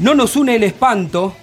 [0.00, 1.36] No nos une el espanto,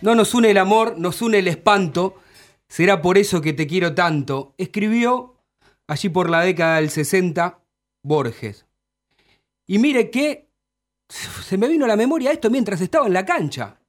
[0.00, 2.20] no nos une el amor, nos une el espanto.
[2.68, 4.54] Será por eso que te quiero tanto.
[4.56, 5.34] Escribió
[5.88, 7.58] allí por la década del 60
[8.04, 8.66] Borges.
[9.66, 10.48] Y mire que
[11.08, 13.80] se me vino a la memoria esto mientras estaba en la cancha.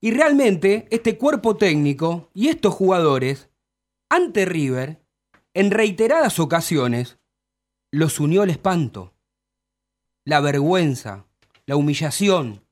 [0.00, 3.50] Y realmente este cuerpo técnico y estos jugadores,
[4.08, 5.02] ante River,
[5.52, 7.18] en reiteradas ocasiones,
[7.92, 9.12] los unió el espanto,
[10.24, 11.26] la vergüenza,
[11.66, 12.69] la humillación.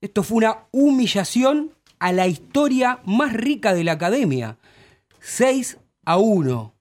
[0.00, 4.58] Esto fue una humillación a la historia más rica de la academia.
[5.20, 6.74] 6 a 1.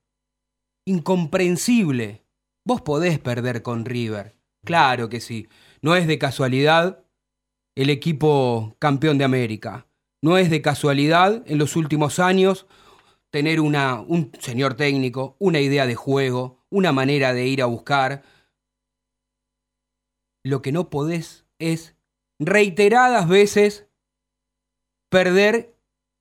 [0.86, 2.24] Incomprensible.
[2.66, 4.38] Vos podés perder con River.
[4.64, 5.50] Claro que sí.
[5.82, 7.04] No es de casualidad
[7.76, 9.88] el equipo campeón de América.
[10.22, 12.68] No es de casualidad en los últimos años
[13.32, 18.24] tener una, un señor técnico, una idea de juego, una manera de ir a buscar.
[20.44, 21.99] Lo que no podés es
[22.40, 23.88] reiteradas veces
[25.10, 25.76] perder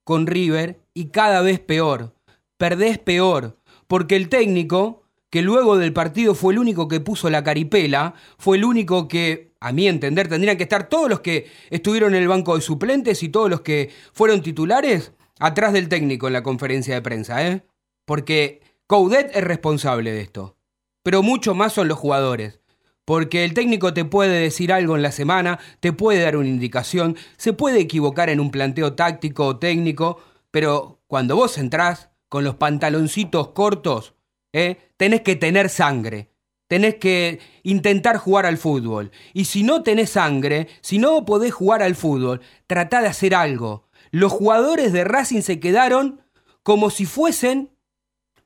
[0.04, 2.14] con River y cada vez peor.
[2.56, 7.44] Perdés peor, porque el técnico, que luego del partido fue el único que puso la
[7.44, 12.14] caripela, fue el único que, a mi entender, tendrían que estar todos los que estuvieron
[12.14, 16.32] en el banco de suplentes y todos los que fueron titulares atrás del técnico en
[16.32, 17.62] la conferencia de prensa, ¿eh?
[18.04, 20.56] Porque Coudet es responsable de esto,
[21.02, 22.60] pero mucho más son los jugadores.
[23.08, 27.16] Porque el técnico te puede decir algo en la semana, te puede dar una indicación,
[27.38, 30.20] se puede equivocar en un planteo táctico o técnico,
[30.50, 34.12] pero cuando vos entrás con los pantaloncitos cortos,
[34.52, 34.76] ¿eh?
[34.98, 36.28] tenés que tener sangre,
[36.66, 39.10] tenés que intentar jugar al fútbol.
[39.32, 43.88] Y si no tenés sangre, si no podés jugar al fútbol, tratá de hacer algo.
[44.10, 46.20] Los jugadores de Racing se quedaron
[46.62, 47.70] como si fuesen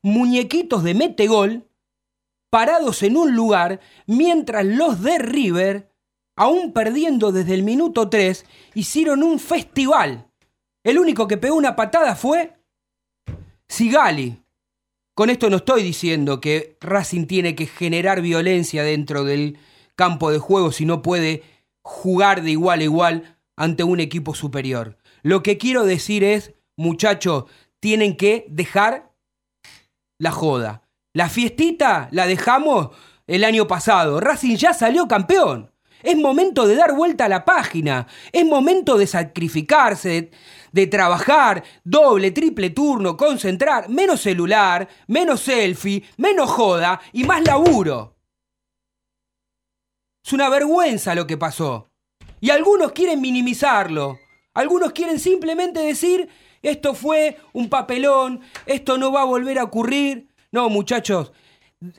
[0.02, 1.66] muñequitos de metegol
[2.52, 5.90] parados en un lugar mientras los de River,
[6.36, 10.28] aún perdiendo desde el minuto 3, hicieron un festival.
[10.84, 12.52] El único que pegó una patada fue
[13.68, 14.42] Sigali.
[15.14, 19.58] Con esto no estoy diciendo que Racing tiene que generar violencia dentro del
[19.96, 21.44] campo de juego si no puede
[21.80, 24.98] jugar de igual a igual ante un equipo superior.
[25.22, 27.44] Lo que quiero decir es, muchachos,
[27.80, 29.10] tienen que dejar
[30.18, 30.81] la joda.
[31.14, 32.90] La fiestita la dejamos
[33.26, 34.18] el año pasado.
[34.20, 35.70] Racing ya salió campeón.
[36.02, 38.06] Es momento de dar vuelta a la página.
[38.32, 40.30] Es momento de sacrificarse,
[40.72, 48.16] de, trabajar doble, triple turno, concentrar, menos celular, menos selfie, menos joda y más laburo.
[50.24, 51.90] Es una vergüenza lo que pasó.
[52.40, 54.18] Y algunos quieren minimizarlo.
[54.54, 56.28] Algunos quieren simplemente decir,
[56.62, 60.31] esto fue un papelón, esto no va a volver a ocurrir.
[60.52, 61.32] No, muchachos,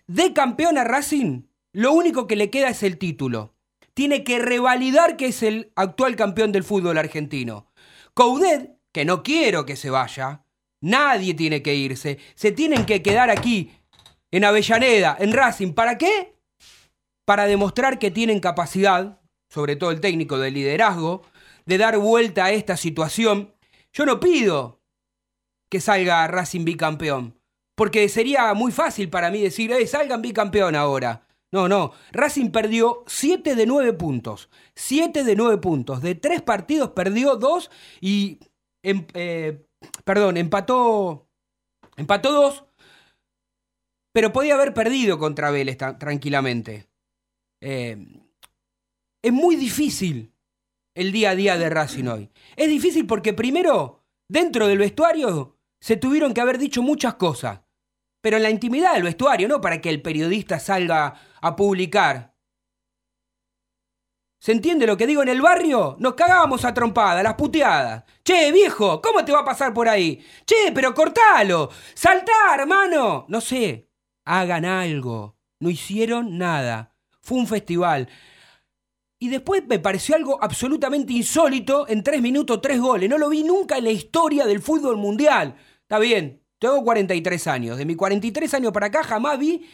[0.07, 3.55] de campeón a Racing, lo único que le queda es el título.
[3.93, 7.67] Tiene que revalidar que es el actual campeón del fútbol argentino.
[8.13, 10.43] Coudet, que no quiero que se vaya,
[10.83, 12.19] Nadie tiene que irse.
[12.35, 13.71] Se tienen que quedar aquí,
[14.31, 15.71] en Avellaneda, en Racing.
[15.71, 16.35] ¿Para qué?
[17.23, 21.21] Para demostrar que tienen capacidad, sobre todo el técnico de liderazgo,
[21.65, 23.55] de dar vuelta a esta situación.
[23.93, 24.81] Yo no pido
[25.69, 27.39] que salga Racing bicampeón,
[27.75, 31.27] porque sería muy fácil para mí decir, eh, salgan bicampeón ahora.
[31.51, 31.91] No, no.
[32.11, 34.49] Racing perdió 7 de 9 puntos.
[34.75, 36.01] 7 de 9 puntos.
[36.01, 37.69] De 3 partidos perdió 2
[38.01, 38.39] y.
[38.83, 39.65] em- eh,
[40.03, 41.29] perdón, empató.
[41.95, 42.65] Empató 2.
[44.13, 46.89] Pero podía haber perdido contra Vélez tranquilamente.
[47.61, 47.97] Eh,
[49.23, 50.33] es muy difícil
[50.95, 52.29] el día a día de Racing hoy.
[52.55, 57.61] Es difícil porque primero, dentro del vestuario, se tuvieron que haber dicho muchas cosas.
[58.23, 62.33] Pero en la intimidad del vestuario, no para que el periodista salga a publicar.
[64.39, 65.21] ¿Se entiende lo que digo?
[65.21, 68.05] En el barrio nos cagábamos a trompada, las puteadas.
[68.23, 70.25] Che, viejo, ¿cómo te va a pasar por ahí?
[70.45, 71.69] Che, pero cortalo.
[71.93, 73.25] Saltá, hermano.
[73.27, 73.89] No sé.
[74.23, 75.35] Hagan algo.
[75.59, 76.95] No hicieron nada.
[77.19, 78.07] Fue un festival.
[79.19, 83.09] Y después me pareció algo absolutamente insólito en tres minutos, tres goles.
[83.09, 85.57] No lo vi nunca en la historia del fútbol mundial.
[85.81, 87.77] Está bien, tengo 43 años.
[87.77, 89.67] De mis 43 años para acá jamás vi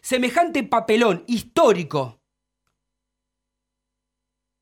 [0.00, 2.20] semejante papelón histórico.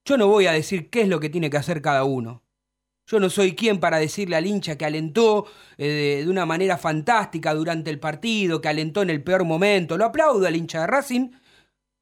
[0.05, 2.43] Yo no voy a decir qué es lo que tiene que hacer cada uno.
[3.06, 5.47] Yo no soy quien para decirle al hincha que alentó
[5.79, 9.97] eh, de, una manera fantástica durante el partido, que alentó en el peor momento.
[9.97, 11.31] Lo aplaudo al hincha de Racing.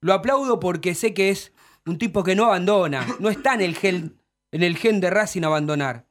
[0.00, 1.52] Lo aplaudo porque sé que es
[1.86, 3.06] un tipo que no abandona.
[3.20, 4.20] No está en el gen,
[4.50, 6.07] en el gen de Racing abandonar.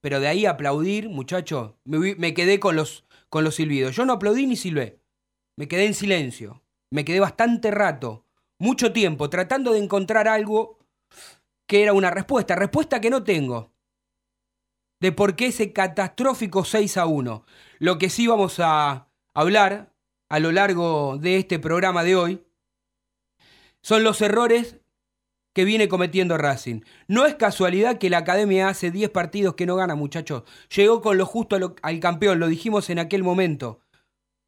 [0.00, 3.94] Pero de ahí aplaudir, muchacho, me, vi- me quedé con los, con los silbidos.
[3.96, 5.00] Yo no aplaudí ni silbé.
[5.56, 6.62] Me quedé en silencio.
[6.90, 8.24] Me quedé bastante rato,
[8.58, 10.78] mucho tiempo, tratando de encontrar algo
[11.68, 12.56] que era una respuesta.
[12.56, 13.72] Respuesta que no tengo.
[15.00, 17.44] De por qué ese catastrófico 6 a 1.
[17.78, 19.94] Lo que sí vamos a hablar
[20.28, 22.44] a lo largo de este programa de hoy
[23.82, 24.79] son los errores
[25.60, 26.80] que viene cometiendo Racing.
[27.06, 30.44] No es casualidad que la academia hace 10 partidos que no gana, muchachos.
[30.74, 33.82] Llegó con lo justo al campeón, lo dijimos en aquel momento.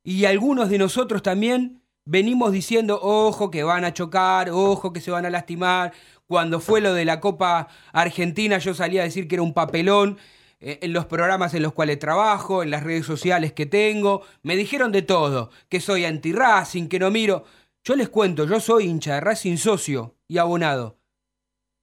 [0.02, 5.10] Y algunos de nosotros también venimos diciendo, ojo que van a chocar, ojo que se
[5.10, 5.92] van a lastimar.
[6.26, 10.16] Cuando fue lo de la Copa Argentina yo salía a decir que era un papelón
[10.60, 14.22] eh, en los programas en los cuales trabajo, en las redes sociales que tengo.
[14.42, 17.44] Me dijeron de todo, que soy anti-Racing, que no miro.
[17.84, 21.01] Yo les cuento, yo soy hincha de Racing socio y abonado.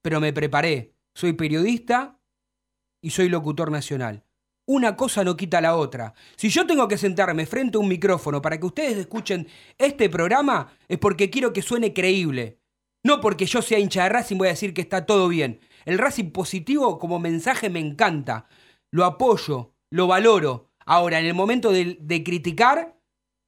[0.02, 0.96] Pero me preparé.
[1.14, 2.20] Soy periodista
[3.02, 4.24] y soy locutor nacional.
[4.66, 6.14] Una cosa no quita la otra.
[6.36, 9.48] Si yo tengo que sentarme frente a un micrófono para que ustedes escuchen
[9.78, 12.60] este programa, es porque quiero que suene creíble.
[13.04, 15.60] No porque yo sea hincha de Racing voy a decir que está todo bien.
[15.86, 18.48] El Racing positivo como mensaje me encanta.
[18.92, 20.70] Lo apoyo, lo valoro.
[20.86, 23.00] Ahora, en el momento de, de criticar,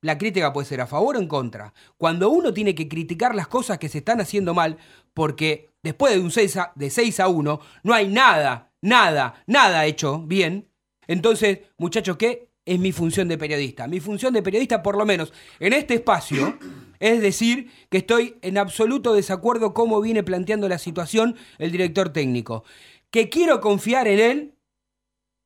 [0.02, 1.74] la crítica puede ser a favor o en contra.
[1.98, 4.78] Cuando uno tiene que criticar las cosas que se están haciendo mal,
[5.14, 9.86] porque después de un 6 a, de 6 a 1 no hay nada, nada, nada
[9.86, 10.72] hecho bien,
[11.12, 12.48] entonces, muchachos, ¿qué?
[12.64, 13.86] Es mi función de periodista.
[13.86, 16.58] Mi función de periodista, por lo menos en este espacio,
[17.02, 22.64] es decir que estoy en absoluto desacuerdo cómo viene planteando la situación el director técnico.
[23.10, 24.54] Que quiero confiar en él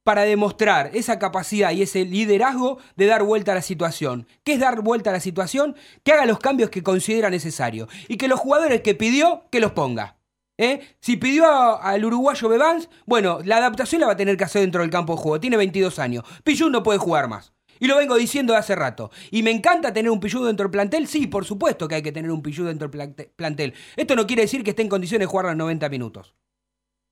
[0.04, 4.28] para demostrar esa capacidad y ese liderazgo de dar vuelta a la situación.
[4.44, 5.76] ¿Qué es dar vuelta a la situación?
[6.04, 9.72] Que haga los cambios que considera necesario y que los jugadores que pidió, que los
[9.72, 10.18] ponga.
[10.58, 10.96] ¿Eh?
[11.02, 14.82] Si pidió al uruguayo Bebans, bueno, la adaptación la va a tener que hacer dentro
[14.82, 15.40] del campo de juego.
[15.40, 16.24] Tiene 22 años.
[16.44, 17.54] Pillú no puede jugar más.
[17.78, 19.12] Y lo vengo diciendo de hace rato.
[19.32, 21.08] ¿Y me encanta tener un Pillú dentro del plantel?
[21.08, 23.74] Sí, por supuesto que hay que tener un Pillú dentro del plante- plantel.
[23.98, 26.34] Esto no quiere decir que esté en condiciones de jugar los 90 minutos.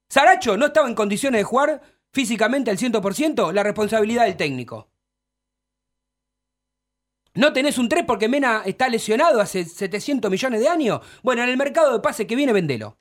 [0.09, 1.81] Saracho no estaba en condiciones de jugar
[2.13, 4.89] físicamente al 100%, la responsabilidad del técnico.
[7.35, 11.01] ¿No tenés un 3 porque Mena está lesionado hace 700 millones de años?
[11.23, 12.99] Bueno, en el mercado de pase que viene, vendelo.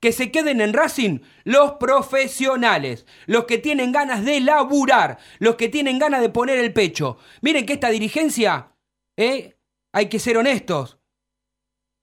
[0.00, 5.68] Que se queden en Racing los profesionales, los que tienen ganas de laburar, los que
[5.68, 7.18] tienen ganas de poner el pecho.
[7.40, 8.72] Miren que esta dirigencia,
[9.16, 9.56] ¿eh?
[9.92, 10.98] hay que ser honestos,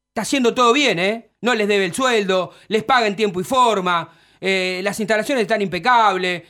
[0.09, 1.31] está haciendo todo bien, ¿eh?
[1.41, 5.61] No les debe el sueldo, les paga en tiempo y forma, eh, las instalaciones están
[5.61, 6.43] impecables.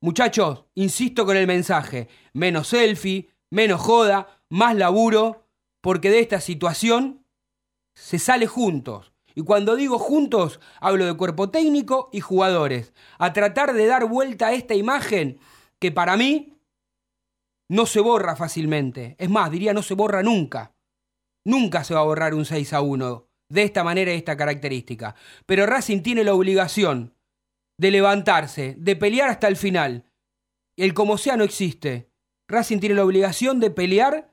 [0.00, 5.48] Muchachos, insisto con el mensaje, menos selfie, menos joda, más laburo,
[5.80, 7.26] porque de esta situación
[7.94, 9.13] se sale juntos.
[9.34, 12.92] Y cuando digo juntos, hablo de cuerpo técnico y jugadores.
[13.18, 15.38] A tratar de dar vuelta a esta imagen
[15.78, 16.56] que para mí
[17.68, 19.16] no se borra fácilmente.
[19.18, 20.74] Es más, diría no se borra nunca.
[21.44, 25.14] Nunca se va a borrar un 6 a 1 de esta manera y esta característica.
[25.46, 27.14] Pero Racing tiene la obligación
[27.78, 30.04] de levantarse, de pelear hasta el final.
[30.76, 32.10] el como sea no existe.
[32.48, 34.32] Racing tiene la obligación de pelear,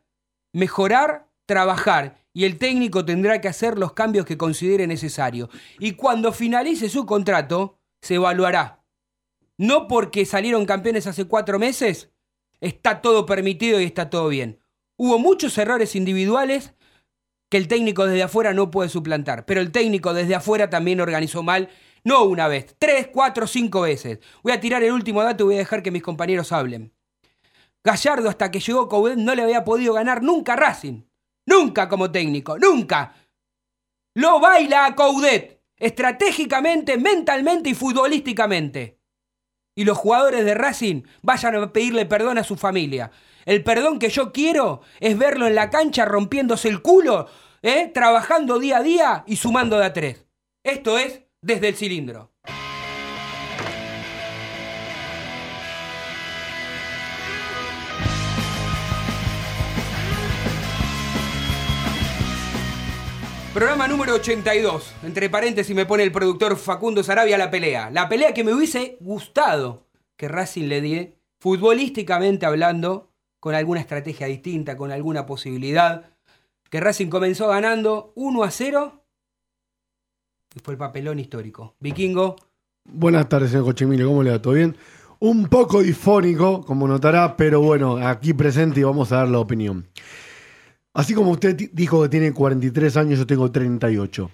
[0.54, 5.50] mejorar, trabajar y el técnico tendrá que hacer los cambios que considere necesario.
[5.80, 8.84] Y cuando finalice su contrato, se evaluará.
[9.58, 12.10] No porque salieron campeones hace cuatro meses,
[12.62, 14.60] está todo permitido y está todo bien.
[14.98, 16.74] Hubo muchos errores individuales
[17.50, 21.44] que el técnico desde afuera no puede suplantar, pero el técnico desde afuera también organizó
[21.44, 21.70] mal,
[22.04, 24.20] no una vez, tres, cuatro, cinco veces.
[24.42, 26.94] Voy a tirar el último dato y voy a dejar que mis compañeros hablen.
[27.84, 31.02] Gallardo hasta que llegó Coudet no le había podido ganar nunca a Racing.
[31.46, 33.16] Nunca como técnico, nunca.
[34.16, 39.00] Lo baila a Coudet, estratégicamente, mentalmente y futbolísticamente.
[39.76, 43.12] Y los jugadores de Racing vayan a pedirle perdón a su familia.
[43.46, 47.28] El perdón que yo quiero es verlo en la cancha rompiéndose el culo,
[47.62, 47.90] ¿eh?
[47.94, 50.26] trabajando día a día y sumando de a tres.
[50.64, 52.32] Esto es desde el cilindro.
[63.54, 64.94] Programa número 82.
[65.04, 67.90] Entre paréntesis me pone el productor Facundo Sarabia la pelea.
[67.90, 74.28] La pelea que me hubiese gustado que Racing le die, futbolísticamente hablando, con alguna estrategia
[74.28, 76.12] distinta, con alguna posibilidad.
[76.70, 79.04] Que Racing comenzó ganando 1 a 0
[80.56, 81.76] y fue el papelón histórico.
[81.80, 82.38] Vikingo,
[82.86, 84.08] Buenas tardes, señor Cochimilio.
[84.08, 84.42] ¿Cómo le va?
[84.42, 84.76] ¿Todo bien?
[85.20, 89.88] Un poco difónico, como notará, pero bueno, aquí presente y vamos a dar la opinión.
[90.94, 94.30] Así como usted dijo que tiene 43 años, yo tengo 38.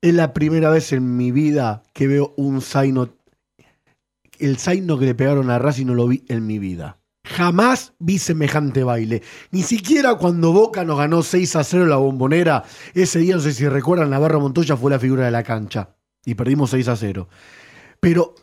[0.00, 3.10] Es la primera vez en mi vida que veo un Zaino.
[4.38, 6.98] El Zaino que le pegaron a Racing no lo vi en mi vida.
[7.24, 9.22] Jamás vi semejante baile.
[9.50, 13.42] Ni siquiera cuando Boca nos ganó 6 a 0 en la bombonera, ese día, no
[13.42, 15.94] sé si recuerdan, Navarro Montoya fue la figura de la cancha.
[16.24, 17.28] Y perdimos 6 a 0.
[18.00, 18.34] Pero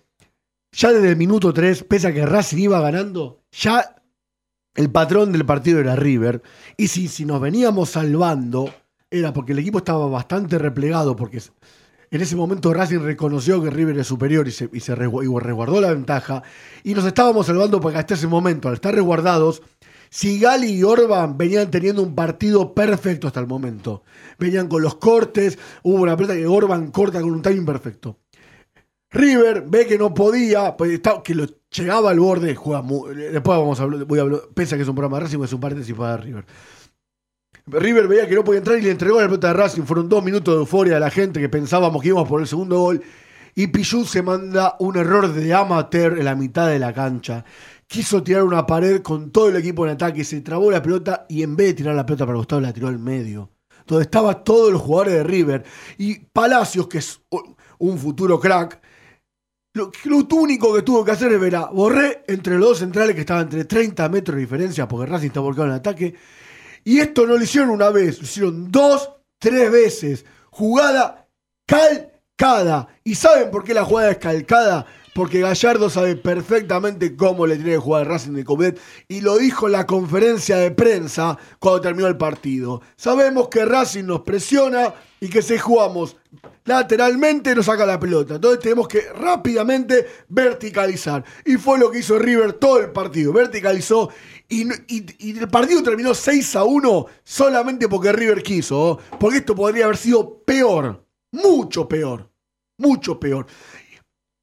[0.71, 3.94] ya desde el minuto 3, pese a que Racing iba ganando, ya
[4.75, 6.41] el patrón del partido era River.
[6.77, 8.73] Y si, si nos veníamos salvando,
[9.09, 11.41] era porque el equipo estaba bastante replegado, porque
[12.11, 15.91] en ese momento Racing reconoció que River es superior y se, y se resguardó la
[15.93, 16.43] ventaja.
[16.83, 19.61] Y nos estábamos salvando porque hasta ese momento, al estar resguardados,
[20.09, 24.03] Sigali y Orban venían teniendo un partido perfecto hasta el momento.
[24.37, 28.19] Venían con los cortes, hubo una pelota que Orban corta con un timing perfecto.
[29.11, 33.79] River ve que no podía, pues, está- que lo llegaba al borde, juega después vamos
[33.79, 35.59] a hablar, voy a hablar, pese a que es un programa de Racing, es un
[35.59, 36.45] paréntesis para River.
[37.67, 39.83] River veía que no podía entrar y le entregó la pelota de Racing.
[39.83, 42.79] Fueron dos minutos de euforia de la gente que pensábamos que íbamos por el segundo
[42.79, 43.01] gol.
[43.55, 47.43] Y Pichú se manda un error de amateur en la mitad de la cancha.
[47.87, 51.41] Quiso tirar una pared con todo el equipo en ataque, se trabó la pelota y
[51.41, 53.49] en vez de tirar la pelota para costado la tiró al medio.
[53.87, 55.63] Donde estaban todos los jugadores de River.
[55.97, 57.21] Y Palacios, que es
[57.79, 58.79] un futuro crack,
[59.75, 63.13] lo, lo único que tuvo que hacer es ver a Borré entre los dos centrales
[63.13, 66.15] que estaban entre 30 metros de diferencia porque Racing está volcado en ataque.
[66.85, 70.25] Y esto no lo hicieron una vez, lo hicieron dos, tres veces.
[70.49, 71.27] Jugada
[71.65, 72.87] calcada.
[73.03, 74.85] ¿Y saben por qué la jugada es calcada?
[75.15, 79.37] Porque Gallardo sabe perfectamente cómo le tiene que jugar al Racing de Comet y lo
[79.37, 82.81] dijo en la conferencia de prensa cuando terminó el partido.
[82.97, 86.17] Sabemos que Racing nos presiona y que si jugamos
[86.65, 88.35] lateralmente nos saca la pelota.
[88.35, 91.23] Entonces tenemos que rápidamente verticalizar.
[91.45, 93.31] Y fue lo que hizo River todo el partido.
[93.31, 94.09] Verticalizó
[94.49, 94.67] y,
[95.29, 98.99] el partido terminó 6 a 1 solamente porque River quiso.
[99.17, 101.05] Porque esto podría haber sido peor.
[101.31, 102.29] Mucho peor.
[102.77, 103.45] Mucho peor.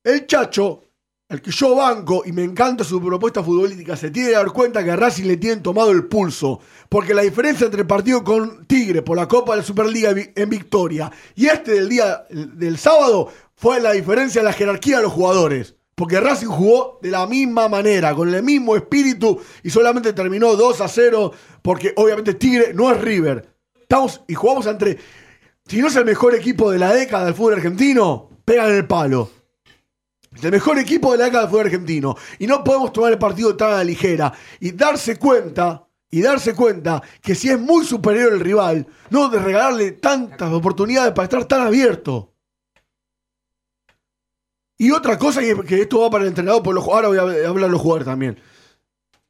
[0.05, 0.83] El Chacho,
[1.29, 4.83] al que yo banco y me encanta su propuesta futbolística, se tiene que dar cuenta
[4.83, 6.59] que a Racing le tienen tomado el pulso.
[6.89, 10.51] Porque la diferencia entre el partido con Tigre por la Copa de la Superliga en
[10.51, 15.13] victoria y este del día del sábado fue la diferencia en la jerarquía de los
[15.13, 15.77] jugadores.
[15.95, 20.81] Porque Racing jugó de la misma manera, con el mismo espíritu y solamente terminó 2
[20.81, 21.33] a 0
[21.63, 23.55] porque obviamente Tigre no es River.
[23.81, 24.99] Estamos y jugamos entre...
[25.65, 29.42] Si no es el mejor equipo de la década del fútbol argentino, pegan el palo.
[30.41, 32.17] El mejor equipo de la década fútbol argentino.
[32.39, 34.33] Y no podemos tomar el partido tan a la ligera.
[34.61, 39.39] Y darse cuenta, y darse cuenta que si es muy superior el rival, no de
[39.39, 42.33] regalarle tantas oportunidades para estar tan abierto.
[44.79, 47.71] Y otra cosa que, esto va para el entrenador, por los ahora voy a hablar
[47.71, 48.41] los jugadores también.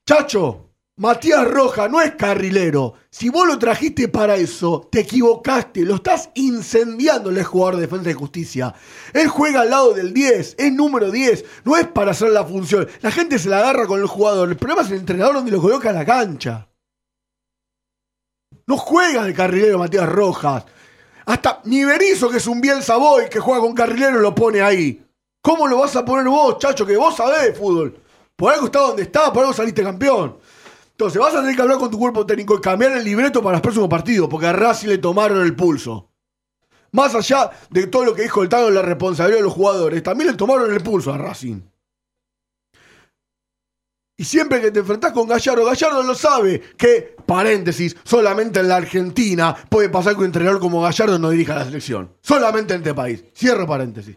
[0.06, 2.94] Chacho, Matías Roja no es carrilero.
[3.08, 5.86] Si vos lo trajiste para eso, te equivocaste.
[5.86, 8.74] Lo estás incendiando el jugador de defensa y justicia.
[9.14, 11.44] Él juega al lado del 10, es número 10.
[11.64, 12.86] No es para hacer la función.
[13.00, 14.50] La gente se la agarra con el jugador.
[14.50, 16.68] El problema es el entrenador donde lo coloca en la cancha.
[18.66, 20.66] No juega de carrilero Matías Rojas.
[21.24, 25.02] Hasta ni Berizzo, que es un bien Savoy, que juega con carrilero, lo pone ahí.
[25.40, 26.84] ¿Cómo lo vas a poner vos, chacho?
[26.84, 27.98] Que vos sabés de fútbol.
[28.36, 30.36] Por algo está donde está, por algo saliste campeón.
[31.02, 33.54] Entonces vas a tener que hablar con tu cuerpo técnico y cambiar el libreto para
[33.54, 36.12] los próximos partidos, porque a Racing le tomaron el pulso.
[36.92, 40.30] Más allá de todo lo que dijo el Tano la responsabilidad de los jugadores, también
[40.30, 41.60] le tomaron el pulso a Racing.
[44.16, 48.76] Y siempre que te enfrentás con Gallardo, Gallardo lo sabe que, paréntesis, solamente en la
[48.76, 52.12] Argentina puede pasar que un entrenador como Gallardo no dirija la selección.
[52.20, 53.24] Solamente en este país.
[53.36, 54.16] Cierro paréntesis.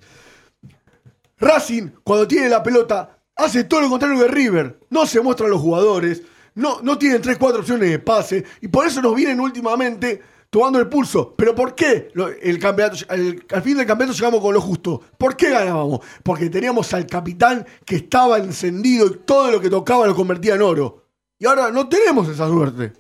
[1.40, 4.82] Racing, cuando tiene la pelota, hace todo lo contrario que River.
[4.92, 6.22] No se muestran los jugadores,
[6.56, 10.88] no, no tienen 3-4 opciones de pase, y por eso nos vienen últimamente tomando el
[10.88, 11.36] pulso.
[11.36, 15.02] ¿Pero por qué el campeonato, al fin del campeonato llegamos con lo justo?
[15.18, 16.00] ¿Por qué ganábamos?
[16.24, 20.62] Porque teníamos al capitán que estaba encendido y todo lo que tocaba lo convertía en
[20.62, 21.04] oro.
[21.38, 22.94] Y ahora no tenemos esa suerte.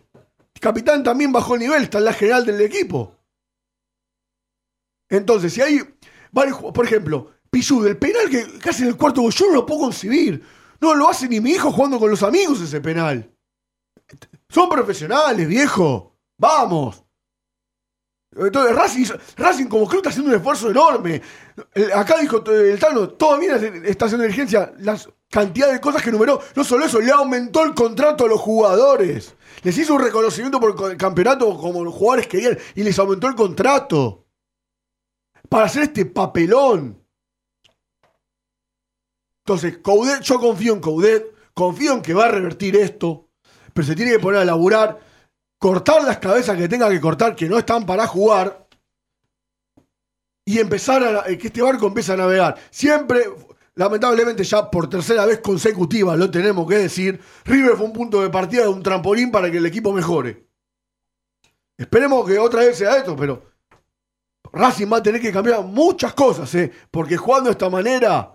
[0.53, 3.15] El capitán también bajó el nivel, está en la general del equipo.
[5.09, 5.79] Entonces, si hay
[6.31, 9.65] varios, por ejemplo, Pichu, del penal que casi en el cuarto gol, yo no lo
[9.65, 10.43] puedo concebir.
[10.81, 13.31] No lo hace ni mi hijo jugando con los amigos ese penal.
[14.55, 16.15] Son profesionales, viejo.
[16.37, 17.03] Vamos.
[18.33, 21.21] Entonces, Racing, Racing como que está haciendo un esfuerzo enorme.
[21.93, 24.73] Acá dijo el Tano, todavía está haciendo diligencia.
[24.77, 26.39] Las cantidades de cosas que numeró.
[26.55, 29.35] No solo eso, le aumentó el contrato a los jugadores.
[29.61, 33.35] Les hizo un reconocimiento por el campeonato como los jugadores querían y les aumentó el
[33.35, 34.25] contrato.
[35.49, 37.05] Para hacer este papelón.
[39.43, 43.24] Entonces, Coudet, yo confío en Coudet, confío en que va a revertir esto,
[43.75, 44.97] pero se tiene que poner a laburar,
[45.59, 48.65] cortar las cabezas que tenga que cortar, que no están para jugar,
[50.45, 52.55] y empezar a eh, que este barco empiece a navegar.
[52.69, 53.25] Siempre,
[53.73, 58.29] lamentablemente, ya por tercera vez consecutiva, lo tenemos que decir, River fue un punto de
[58.29, 60.47] partida de un trampolín para que el equipo mejore.
[61.77, 63.43] Esperemos que otra vez sea esto, pero
[64.53, 66.71] Racing va a tener que cambiar muchas cosas, ¿eh?
[66.89, 68.34] porque jugando de esta manera,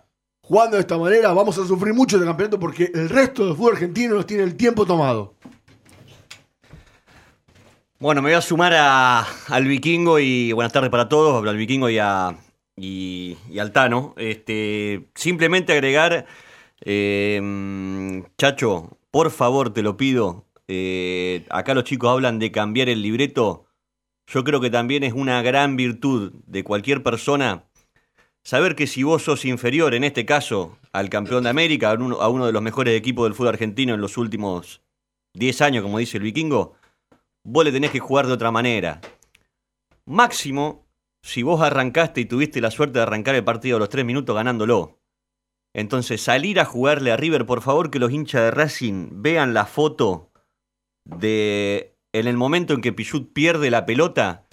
[0.51, 3.75] jugando de esta manera, vamos a sufrir mucho de campeonato porque el resto del fútbol
[3.75, 5.37] argentino nos tiene el tiempo tomado.
[8.01, 11.89] Bueno, me voy a sumar a- al vikingo y buenas tardes para todos, al vikingo
[11.89, 12.37] y, a,
[12.75, 14.13] y, y al Tano.
[14.17, 16.27] Este, simplemente agregar,
[16.81, 23.03] eh, Chacho, por favor te lo pido, eh, acá los chicos hablan de cambiar el
[23.03, 23.67] libreto.
[24.27, 27.67] Yo creo que también es una gran virtud de cualquier persona
[28.45, 32.47] saber que si vos sos inferior, en este caso, al campeón de América, a uno,
[32.47, 34.83] de los mejores equipos del fútbol argentino en los últimos
[35.35, 36.75] 10 años, como dice el vikingo,
[37.45, 39.01] vos le tenés que jugar de otra manera.
[40.07, 40.87] Máximo,
[41.23, 44.35] si vos arrancaste y tuviste la suerte de arrancar el partido a los 3 minutos
[44.35, 44.99] ganándolo.
[45.73, 49.67] Entonces, salir a jugarle a River, por favor, que los hinchas de Racing vean la
[49.67, 50.31] foto
[51.05, 54.47] de en el momento en que Pichut pierde la pelota.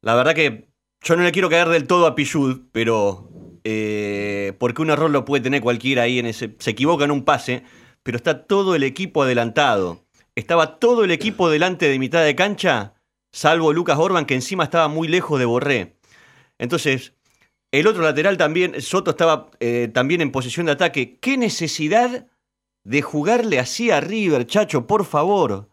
[0.00, 0.68] La verdad que
[1.04, 3.30] yo no le quiero caer del todo a Pichut, pero
[3.62, 6.56] eh, porque un error lo puede tener cualquiera ahí en ese.
[6.58, 7.62] Se equivoca en un pase,
[8.02, 10.02] pero está todo el equipo adelantado.
[10.34, 12.94] Estaba todo el equipo delante de mitad de cancha,
[13.32, 15.96] salvo Lucas Orban, que encima estaba muy lejos de Borré.
[16.58, 17.12] Entonces,
[17.70, 21.18] el otro lateral también, Soto estaba eh, también en posición de ataque.
[21.20, 22.26] ¿Qué necesidad
[22.82, 24.86] de jugarle así a River, chacho?
[24.86, 25.68] Por favor.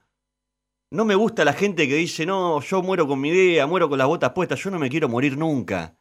[0.91, 3.97] No me gusta la gente que dice, no, yo muero con mi idea, muero con
[3.97, 5.95] las botas puestas, yo no me quiero morir nunca.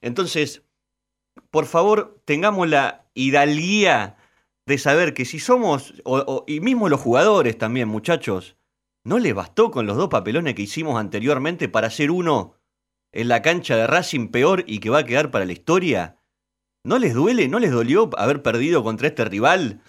[0.00, 0.62] Entonces,
[1.50, 4.16] por favor, tengamos la hidalguía
[4.64, 8.56] de saber que si somos, o- y mismo los jugadores también, muchachos,
[9.04, 12.54] no les bastó con los dos papelones que hicimos anteriormente para hacer uno
[13.12, 16.18] en la cancha de Racing peor y que va a quedar para la historia.
[16.84, 19.80] ¿No les duele, no les dolió haber perdido contra este rival?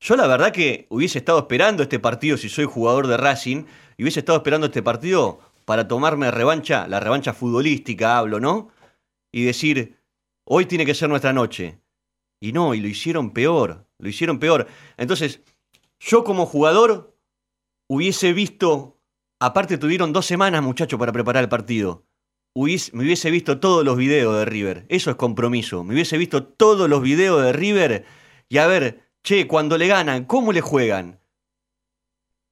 [0.00, 3.64] Yo la verdad que hubiese estado esperando este partido si soy jugador de Racing
[3.96, 8.68] y hubiese estado esperando este partido para tomarme revancha, la revancha futbolística hablo, ¿no?
[9.32, 9.98] Y decir,
[10.44, 11.80] hoy tiene que ser nuestra noche.
[12.40, 14.66] Y no, y lo hicieron peor, lo hicieron peor.
[14.96, 15.40] Entonces,
[15.98, 17.16] yo como jugador
[17.88, 19.00] hubiese visto,
[19.40, 22.04] aparte tuvieron dos semanas muchachos para preparar el partido.
[22.56, 25.82] Hubiese- me hubiese visto todos los videos de River, eso es compromiso.
[25.82, 28.04] Me hubiese visto todos los videos de River
[28.48, 31.18] y a ver, che, cuando le ganan, ¿cómo le juegan?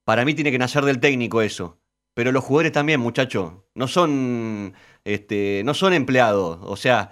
[0.05, 1.79] Para mí tiene que nacer del técnico eso.
[2.13, 6.59] Pero los jugadores también, muchachos, no son, este, no son empleados.
[6.61, 7.11] O sea,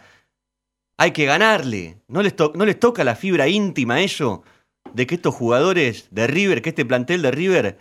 [0.97, 2.01] hay que ganarle.
[2.07, 4.43] ¿No les, ¿No les toca la fibra íntima eso?
[4.93, 7.77] De que estos jugadores de River, que este plantel de River,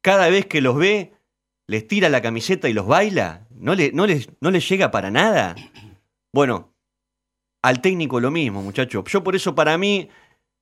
[0.00, 1.12] cada vez que los ve,
[1.68, 3.46] les tira la camiseta y los baila.
[3.50, 5.54] ¿No, no, les, no les llega para nada?
[6.32, 6.74] Bueno,
[7.62, 9.04] al técnico lo mismo, muchachos.
[9.06, 10.08] Yo por eso para mí,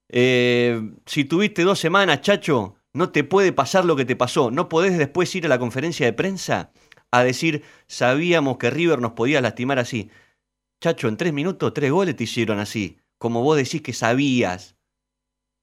[0.08, 4.50] eh, si tuviste dos semanas, chacho, no te puede pasar lo que te pasó.
[4.50, 6.70] No podés después ir a la conferencia de prensa
[7.10, 10.10] a decir, sabíamos que River nos podía lastimar así.
[10.80, 12.98] Chacho, en tres minutos, tres goles te hicieron así.
[13.18, 14.76] Como vos decís que sabías.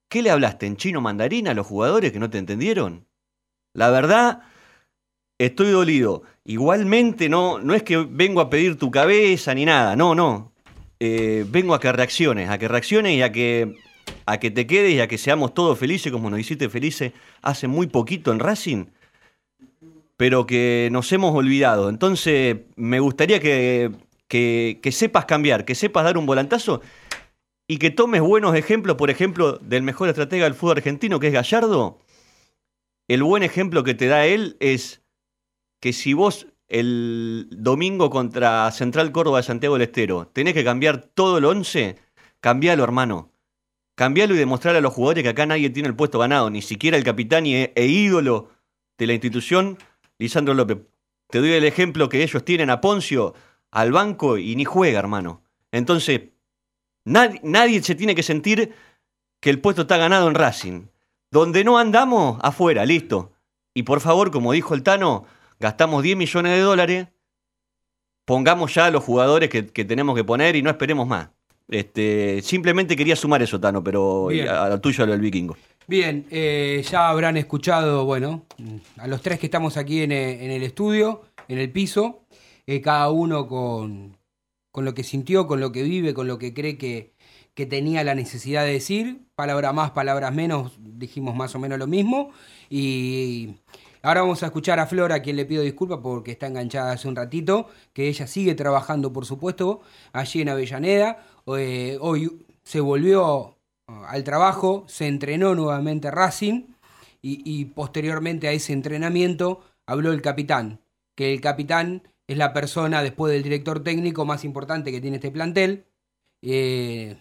[0.10, 3.08] ¿Qué le hablaste en chino mandarín a los jugadores que no te entendieron?
[3.74, 4.42] La verdad,
[5.40, 6.24] estoy dolido.
[6.44, 10.52] Igualmente no, no es que vengo a pedir tu cabeza ni nada, no, no.
[11.00, 13.76] Eh, vengo a que reacciones, a que reacciones y a que,
[14.26, 17.68] a que te quedes y a que seamos todos felices como nos hiciste felices hace
[17.68, 18.86] muy poquito en Racing,
[20.18, 21.90] pero que nos hemos olvidado.
[21.90, 23.92] Entonces, me gustaría que,
[24.28, 26.82] que, sepas cambiar, que sepas dar un volantazo
[27.68, 31.34] y que tomes buenos ejemplos, por ejemplo, del mejor estratega del fútbol argentino, que es
[31.34, 32.00] Gallardo.
[33.08, 35.02] El buen ejemplo que te da él es
[35.82, 41.02] que si vos el domingo contra Central Córdoba de Santiago del Estero tenés que cambiar
[41.02, 41.98] todo el once,
[42.40, 43.31] cambialo, hermano.
[44.02, 46.98] Cambialo y demostrarle a los jugadores que acá nadie tiene el puesto ganado, ni siquiera
[46.98, 48.50] el capitán y e, ídolo
[48.98, 49.78] de la institución,
[50.18, 50.80] Lisandro López.
[51.30, 53.36] Te doy el ejemplo que ellos tienen a Poncio
[53.70, 55.44] al banco y ni juega, hermano.
[55.72, 56.22] Entonces,
[57.04, 58.74] nadie, se tiene que sentir
[59.40, 60.88] que el puesto está ganado en Racing.
[61.30, 63.34] Donde no andamos, afuera, listo.
[63.76, 65.26] Y por favor, como dijo el Tano,
[65.60, 67.08] gastamos 10 millones de dólares,
[68.26, 71.30] pongamos ya a los jugadores que tenemos que poner y no esperemos más.
[71.68, 75.56] Este, simplemente quería sumar eso, Tano, pero a, a lo tuyo, a lo del vikingo.
[75.88, 78.46] Bien, eh, ya habrán escuchado, bueno,
[78.98, 82.24] a los tres que estamos aquí en, eh, en el estudio, en el piso,
[82.66, 84.18] eh, cada uno con,
[84.72, 87.14] con lo que sintió, con lo que vive, con lo que cree que,
[87.54, 91.88] que tenía la necesidad de decir, palabras más, palabras menos, dijimos más o menos lo
[91.88, 92.32] mismo,
[92.70, 93.56] y
[94.02, 97.08] ahora vamos a escuchar a Flora, a quien le pido disculpas porque está enganchada hace
[97.10, 99.82] un ratito, que ella sigue trabajando, por supuesto,
[100.14, 106.64] allí en Avellaneda, Eh, hoy se volvió al trabajo, se entrenó nuevamente Racing
[107.22, 110.82] y, posteriormente a ese entrenamiento habló el capitán,
[111.16, 115.32] que el capitán es la persona después del director técnico más importante que tiene este
[115.32, 115.86] plantel.
[116.42, 117.18] Eh,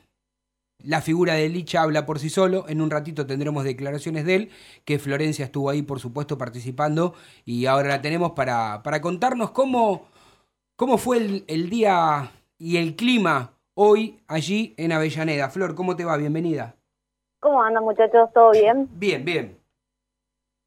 [0.82, 2.66] la figura de Licha habla por sí solo.
[2.68, 4.50] En un ratito tendremos declaraciones de él,
[4.84, 10.06] que Florencia estuvo ahí, por supuesto, participando y ahora la tenemos para, para contarnos cómo,
[10.76, 15.48] cómo fue el día y el clima hoy allí en Avellaneda.
[15.50, 16.16] Flor, ¿cómo te va?
[16.16, 16.74] Bienvenida.
[17.40, 18.32] ¿Cómo andan muchachos?
[18.32, 18.88] ¿Todo bien?
[18.92, 19.58] Bien, bien.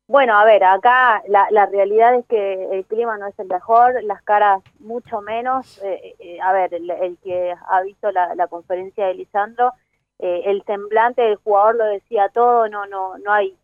[0.08, 4.04] Bueno, a ver, acá la, la realidad es que el clima no es el mejor,
[4.04, 5.82] las caras mucho menos.
[5.82, 9.72] Eh, eh, a ver, el, el que ha visto la, la conferencia de Lisandro,
[10.20, 13.58] eh, el semblante del jugador lo decía todo, no, no, no hay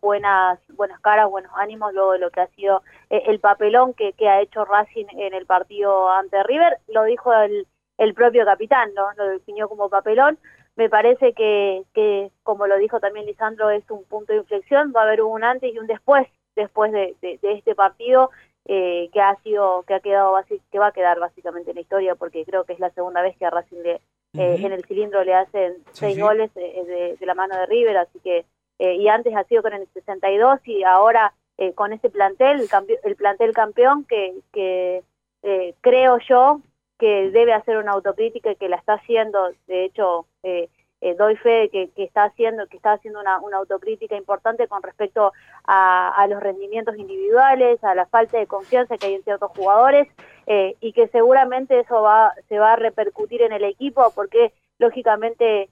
[0.00, 4.12] buenas, buenas caras, buenos ánimos luego de lo que ha sido eh, el papelón que,
[4.12, 6.78] que ha hecho Racing en el partido ante River.
[6.86, 7.66] Lo dijo el,
[8.00, 9.08] el propio capitán, ¿no?
[9.16, 10.38] Lo definió como papelón.
[10.74, 14.92] Me parece que, que, como lo dijo también Lisandro, es un punto de inflexión.
[14.96, 18.30] Va a haber un antes y un después, después de, de, de este partido
[18.64, 20.34] eh, que ha sido, que ha quedado,
[20.72, 23.36] que va a quedar básicamente en la historia, porque creo que es la segunda vez
[23.36, 23.94] que a Racing le,
[24.38, 26.20] eh, en el cilindro le hacen Sí, seis sí.
[26.22, 28.46] goles eh, de, de la mano de River, así que
[28.78, 32.68] eh, y antes ha sido con el 62 y ahora eh, con ese plantel, el,
[33.04, 35.02] el plantel campeón que, que
[35.42, 36.60] eh, creo yo
[37.00, 40.68] que debe hacer una autocrítica y que la está haciendo, de hecho eh,
[41.00, 45.32] eh, doy fe de que, está haciendo que está haciendo una, autocrítica importante con respecto
[45.64, 50.08] a, los rendimientos individuales, a la falta de confianza que hay en ciertos jugadores
[50.46, 55.70] eh, y que seguramente eso va se va a repercutir en el equipo porque lógicamente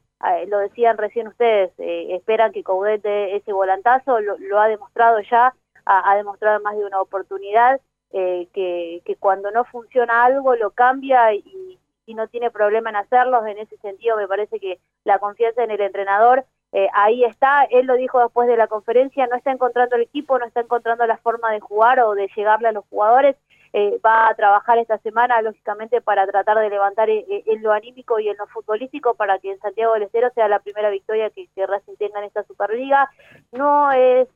[0.48, 5.20] lo decían recién ustedes, eh, esperan que Coudet dé ese volantazo, lo, lo ha demostrado
[5.20, 7.80] ya, ha, ha demostrado más de una oportunidad
[8.12, 11.78] eh, que, que cuando no funciona algo lo cambia y,
[12.14, 13.46] no tiene problema en hacerlo.
[13.46, 17.64] En ese sentido, me parece que la confianza en el entrenador eh, ahí está.
[17.64, 21.06] Él lo dijo después de la conferencia: no está encontrando el equipo, no está encontrando
[21.06, 23.36] la forma de jugar o de llegarle a los jugadores.
[23.72, 27.72] Eh, va a trabajar esta semana, lógicamente, para tratar de levantar eh, eh, en lo
[27.72, 31.28] anímico y en lo futbolístico para que en Santiago del Estero sea la primera victoria
[31.30, 33.10] que, que Racing tenga en esta Superliga.
[33.52, 34.28] No es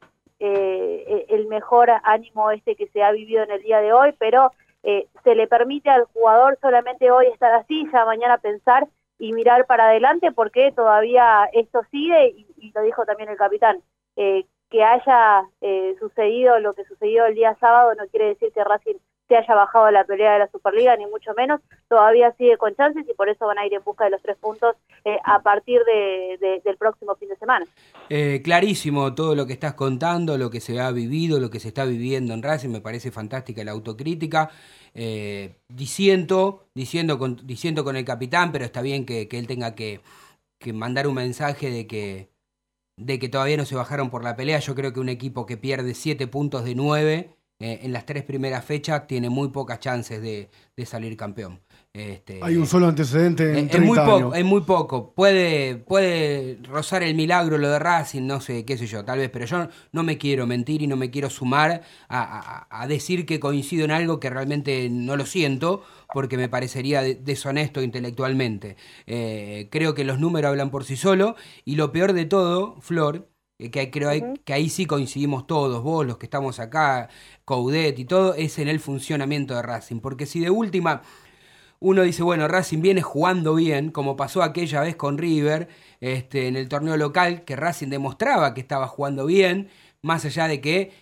[0.45, 4.53] eh, el mejor ánimo este que se ha vivido en el día de hoy, pero
[4.83, 9.67] eh, se le permite al jugador solamente hoy estar así, ya mañana pensar y mirar
[9.67, 13.81] para adelante porque todavía esto sigue y, y lo dijo también el capitán.
[14.17, 18.65] Eh, que haya eh, sucedido lo que sucedió el día sábado no quiere decir que
[18.65, 18.97] Racing
[19.29, 23.07] se haya bajado la pelea de la Superliga, ni mucho menos, todavía sigue con chances
[23.09, 25.81] y por eso van a ir en busca de los tres puntos eh, a partir
[25.85, 27.67] de, de, del próximo fin de semana.
[28.09, 31.69] Eh, clarísimo todo lo que estás contando, lo que se ha vivido, lo que se
[31.69, 34.51] está viviendo en Racing, me parece fantástica la autocrítica.
[34.95, 40.03] Eh, diciendo, diciendo con, diciendo con el capitán, pero está bien que, él tenga que,
[40.59, 42.29] que mandar un mensaje de que,
[42.99, 44.59] de que todavía no se bajaron por la pelea.
[44.59, 48.23] Yo creo que un equipo que pierde 7 puntos de 9 eh, en las tres
[48.25, 51.61] primeras fechas tiene muy pocas chances de, de salir campeón.
[51.95, 54.23] Este, Hay un solo antecedente en es, es 30 muy años.
[54.23, 55.13] poco, es muy poco.
[55.15, 59.29] Puede, puede rozar el milagro lo de Racing, no sé, qué sé yo, tal vez,
[59.31, 63.27] pero yo no me quiero mentir y no me quiero sumar a, a- a decir
[63.27, 65.83] que coincido en algo que realmente no lo siento,
[66.15, 68.77] porque me parecería de- deshonesto intelectualmente.
[69.07, 71.35] Eh, creo que los números hablan por sí solos
[71.67, 76.07] y lo peor de todo, Flor, que creo ahí- que ahí sí coincidimos todos, vos,
[76.07, 77.09] los que estamos acá,
[77.45, 80.01] Coudet y todo, es en el funcionamiento de Racing.
[80.01, 81.03] Porque si de última
[81.81, 85.69] uno dice, bueno, Racing viene jugando bien, como pasó aquella vez con River
[86.01, 89.69] este, en el torneo local, que Racing demostraba que estaba jugando bien,
[90.01, 90.93] más allá de que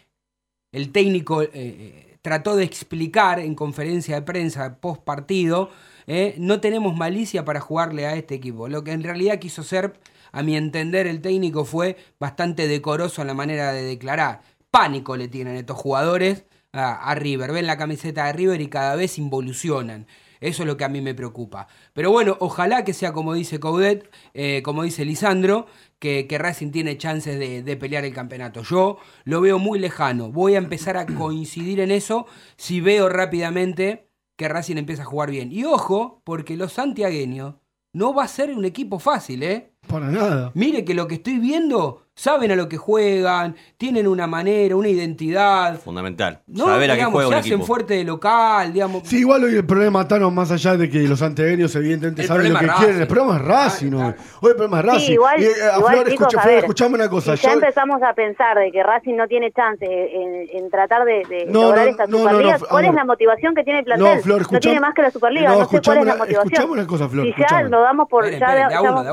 [0.73, 5.71] el técnico eh, eh, trató de explicar en conferencia de prensa post partido,
[6.07, 8.67] eh, no tenemos malicia para jugarle a este equipo.
[8.69, 10.01] Lo que en realidad quiso ser,
[10.33, 14.43] a mi entender, el técnico fue bastante decoroso en la manera de declarar.
[14.71, 17.53] Pánico le tienen estos jugadores a, River.
[17.53, 20.07] Ven la camiseta de River y cada vez involucionan.
[20.41, 21.67] Eso es lo que a mí me preocupa.
[21.93, 25.67] Pero bueno, ojalá que sea como dice Coudet, eh, como dice Lisandro,
[25.99, 28.63] que, que Racing tiene chances de, de pelear el campeonato.
[28.63, 30.31] Yo lo veo muy lejano.
[30.31, 35.31] Voy a empezar a coincidir en eso si veo rápidamente que Racing empieza a jugar
[35.31, 35.53] bien.
[35.53, 37.57] Y ojo, porque los santiagueños
[37.93, 39.70] no va a ser un equipo fácil, ¿eh?
[39.91, 40.53] Para nada.
[40.55, 44.89] Mire que lo que estoy viendo, saben a lo que juegan, tienen una manera, una
[44.89, 45.79] identidad.
[45.81, 46.41] Fundamental.
[46.47, 47.67] No, Saber a qué juega se un hacen equipo.
[47.67, 49.03] fuerte de local, digamos.
[49.09, 52.53] Sí, igual hoy el problema, Tano, más allá de que los santiagueños evidentemente El saben
[52.53, 54.15] lo que quieren, el problema es Racing hoy.
[54.43, 55.07] Hoy el problema es Racing.
[55.07, 57.37] Sí, igual, Y, eh, a igual, Flor, chicos, escucha, a Flor, ver, escuchame una cosa.
[57.39, 61.05] si ya yo- empezamos a pensar de que Racing no tiene chance en, en tratar
[61.07, 64.17] de, de No, lograr no, esta Superliga, ¿cuál es la motivación que tiene el plantel?
[64.17, 65.97] No, Flor, no escuchame- tiene más que la Superliga, No, no, sé cuál es escuchame
[65.97, 66.71] la una- motivación.
[66.71, 68.69] una cosa, Flor, si ya lo damos por, ya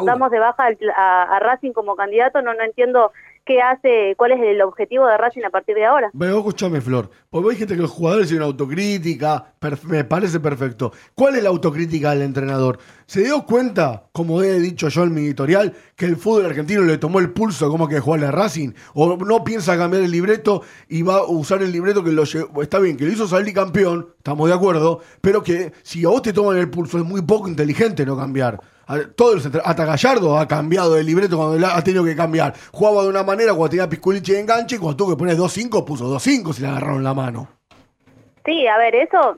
[0.05, 0.63] damos, de baja
[0.97, 2.63] a, Racing como candidato, no, no
[3.47, 6.11] qué hace, cuál es el objetivo de Racing a partir de ahora.
[6.17, 7.09] Pero vos escuchame, Flor.
[7.29, 9.53] Porque vos dijiste que los jugadores hicieron autocrítica.
[9.85, 10.91] me parece perfecto.
[11.15, 12.77] ¿Cuál es la autocrítica del entrenador?
[13.05, 16.97] ¿Se dio cuenta, como he dicho yo en mi editorial, que el fútbol argentino le
[16.97, 18.73] tomó el pulso como que jugarle a Racing?
[18.93, 22.61] ¿O no piensa cambiar el libreto y va a usar el libreto que lo llevó?
[22.61, 26.21] Está bien, que lo hizo salir campeón, estamos de acuerdo, pero que si a vos
[26.21, 28.59] te toman el pulso es muy poco inteligente no cambiar.
[28.87, 32.53] A- Todos los hasta Gallardo ha cambiado el libreto cuando ha tenido que cambiar.
[32.71, 35.83] Jugaba de una manera cuando tenía Pisculichi de enganche y cuando tuvo que poner 2-5
[35.85, 37.47] puso 2-5 si le agarraron la mano.
[38.45, 39.35] Sí, a ver, eso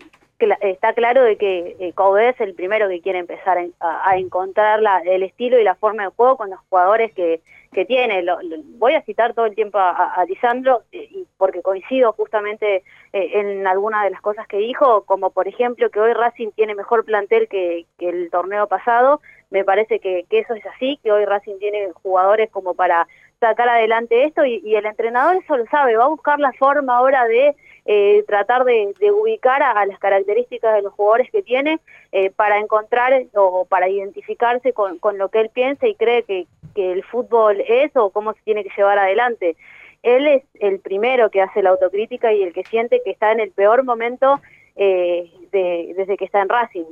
[0.61, 1.93] está claro de que eh,
[2.29, 6.03] es el primero que quiere empezar a, a- encontrar la- el estilo y la forma
[6.03, 7.41] de juego con los jugadores que,
[7.73, 8.21] que tiene.
[8.23, 12.83] Lo- lo- voy a citar todo el tiempo a, a- Lisandro eh, porque coincido justamente
[13.13, 16.75] eh, en algunas de las cosas que dijo, como por ejemplo que hoy Racing tiene
[16.75, 19.21] mejor plantel que, que el torneo pasado.
[19.51, 23.07] Me parece que, que eso es así, que hoy Racing tiene jugadores como para
[23.39, 26.97] sacar adelante esto y, y el entrenador eso lo sabe, va a buscar la forma
[26.97, 27.55] ahora de
[27.91, 31.79] eh, tratar de, ubicar a, las características de los jugadores que tiene
[32.11, 37.03] eh, para encontrar o para identificarse con, lo que él piensa y cree que, el
[37.03, 39.57] fútbol es o cómo se tiene que llevar adelante.
[40.03, 43.41] Él es el primero que hace la autocrítica y el que siente que está en
[43.41, 44.39] el peor momento
[44.77, 46.85] eh, de- desde que está en Racing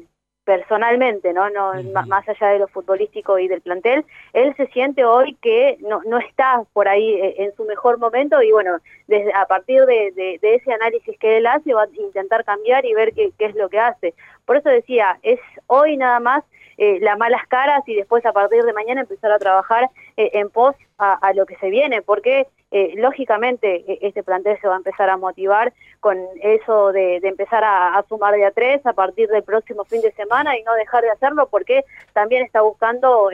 [0.47, 1.49] personalmente, ¿no?
[1.49, 1.73] no
[2.07, 6.17] más allá de lo futbolístico y del plantel, él se siente hoy que no, no
[6.19, 10.39] está por ahí eh, en su mejor momento y bueno, desde a partir de, de-
[10.41, 13.55] de ese análisis que él hace va a intentar cambiar y ver qué, qué es
[13.55, 14.13] lo que hace.
[14.45, 16.45] Por eso decía, es hoy nada más
[16.77, 20.49] eh, las malas caras y después a partir de mañana empezar a trabajar eh, en
[20.49, 24.77] pos a, lo que se viene, porque eh, lógicamente eh, este plantel se va a
[24.77, 29.29] empezar a motivar con eso de, empezar a, a sumar de a tres a partir
[29.29, 33.29] del próximo fin de semana y no dejar de hacerlo porque también está buscando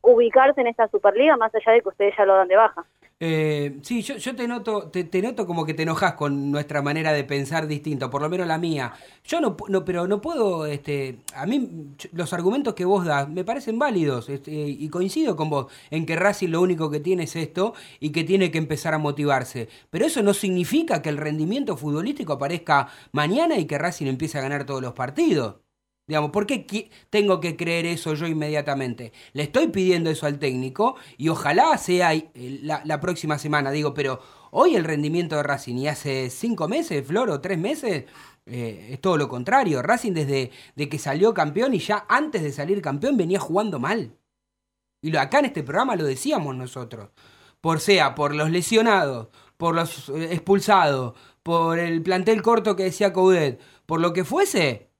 [0.00, 2.84] ubicarse en esta Superliga más allá de que ustedes ya lo dan de baja.
[3.24, 6.82] Eh, sí, yo, yo te noto, te, te noto como que te enojas con nuestra
[6.82, 8.94] manera de pensar distinto, por lo menos la mía.
[9.24, 13.44] Yo no, no pero no puedo, este, a mí los argumentos que vos das me
[13.44, 17.36] parecen válidos este, y coincido con vos en que Racing lo único que tiene es
[17.36, 19.68] esto y que tiene que empezar a motivarse.
[19.90, 24.42] Pero eso no significa que el rendimiento futbolístico aparezca mañana y que Racing empiece a
[24.42, 25.56] ganar todos los partidos.
[26.06, 29.12] Digamos, ¿por qué tengo que creer eso yo inmediatamente?
[29.32, 33.70] Le estoy pidiendo eso al técnico y ojalá sea eh, la, la próxima semana.
[33.70, 38.04] Digo, pero hoy el rendimiento de Racing y hace cinco meses, Flor, o tres meses,
[38.46, 39.82] eh, es todo lo contrario.
[39.82, 44.16] Racing desde de que salió campeón y ya antes de salir campeón venía jugando mal.
[45.02, 47.10] Y lo, acá en este programa lo decíamos nosotros.
[47.60, 53.12] Por sea por los lesionados, por los eh, expulsados, por el plantel corto que decía
[53.12, 54.91] Coudet, por lo que fuese,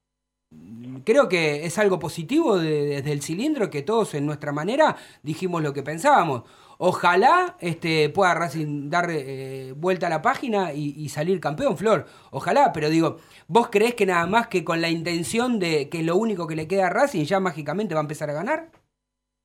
[1.04, 5.62] creo que es algo positivo de- desde el cilindro que todos en nuestra manera dijimos
[5.62, 6.42] lo que pensábamos.
[6.78, 12.06] Ojalá este, pueda Racing dar eh, vuelta a la página y, salir campeón, Flor.
[12.32, 16.16] Ojalá, pero digo, ¿vos creés que nada más que con la intención de que lo
[16.16, 18.70] único que le queda a Racing ya mágicamente va a empezar a ganar?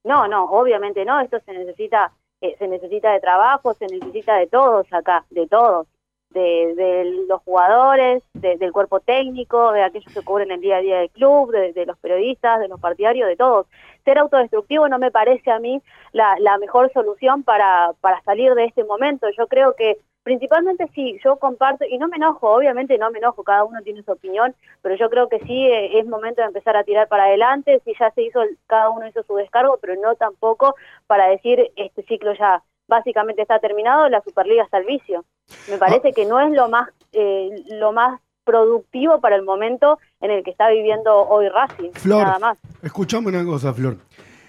[0.03, 4.47] No, no, obviamente no, esto se necesita, eh, se necesita de trabajo, se necesita de
[4.47, 5.86] todos acá, de todos,
[6.30, 10.82] de, de los jugadores, de- del cuerpo técnico, de aquellos que cubren el día a
[10.82, 13.68] día del club, de, de los periodistas, de los partidarios, de todos.
[14.06, 18.84] Ser autodestructivo no me parece a mí la, mejor solución para, para salir de este
[18.84, 19.28] momento.
[19.38, 23.44] Yo creo que principalmente sí, yo comparto, y no me enojo, obviamente no me enojo,
[23.44, 26.76] cada uno tiene su opinión, pero yo creo que sí eh, es momento de empezar
[26.76, 30.16] a tirar para adelante, si ya se hizo, cada uno hizo su descargo, pero no
[30.16, 30.76] tampoco
[31.08, 35.24] para decir este ciclo ya básicamente está terminado, la Superliga está al vicio.
[35.69, 40.31] Me parece que no es lo más, eh, lo más productivo para el momento en
[40.31, 42.57] el que está viviendo hoy Racing, Flor, nada más.
[42.81, 43.97] escuchame una cosa, Flor.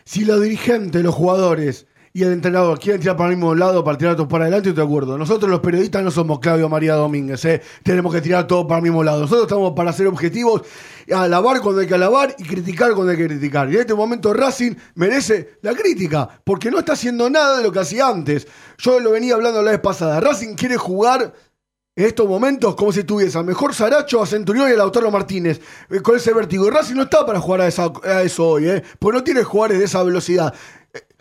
[0.04, 1.86] Si los dirigentes, los jugadores
[2.18, 4.82] y el entrenador quieren tirar para el mismo lado, para tirar todo para adelante, estoy
[4.82, 5.16] de acuerdo.
[5.16, 7.62] Nosotros los periodistas no somos Claudio María Domínguez, ¿eh?
[7.84, 9.20] tenemos que tirar todo para el mismo lado.
[9.20, 10.62] Nosotros estamos para ser objetivos,
[11.14, 13.70] alabar cuando hay que alabar y criticar cuando hay que criticar.
[13.70, 17.70] Y en este momento Racing merece la crítica, porque no está haciendo nada de lo
[17.70, 18.48] que hacía antes.
[18.78, 20.18] Yo lo venía hablando la vez pasada.
[20.18, 21.32] Racing quiere jugar
[21.94, 25.60] en estos momentos como si tuviese al mejor Saracho, a Centurión y a Lautaro Martínez,
[25.88, 26.66] eh, con ese vértigo.
[26.66, 28.82] Y Racing no está para jugar a, eso hoy, ¿eh?
[28.98, 30.52] porque no tiene jugadores de esa velocidad.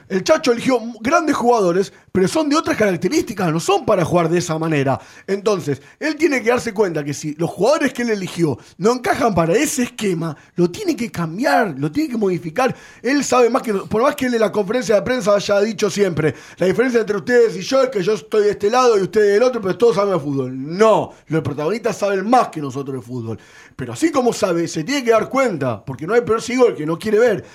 [0.09, 4.39] El Chacho eligió grandes jugadores, pero son de otras características, no son para jugar de
[4.39, 4.99] esa manera.
[5.27, 9.35] Entonces, él tiene que darse cuenta que si los jugadores que él eligió no encajan
[9.35, 12.75] para ese esquema, lo tiene que cambiar, lo tiene que modificar.
[13.01, 15.89] Él sabe más que, por más que él en la conferencia de prensa haya dicho
[15.89, 19.01] siempre, la diferencia entre ustedes y yo es que yo estoy de este lado y
[19.01, 20.77] ustedes del otro, pero todos saben de fútbol.
[20.77, 23.37] No, los protagonistas saben más que nosotros de fútbol.
[23.75, 26.85] Pero así como sabe, se tiene que dar cuenta, porque no hay peor el que
[26.85, 27.45] no quiere ver.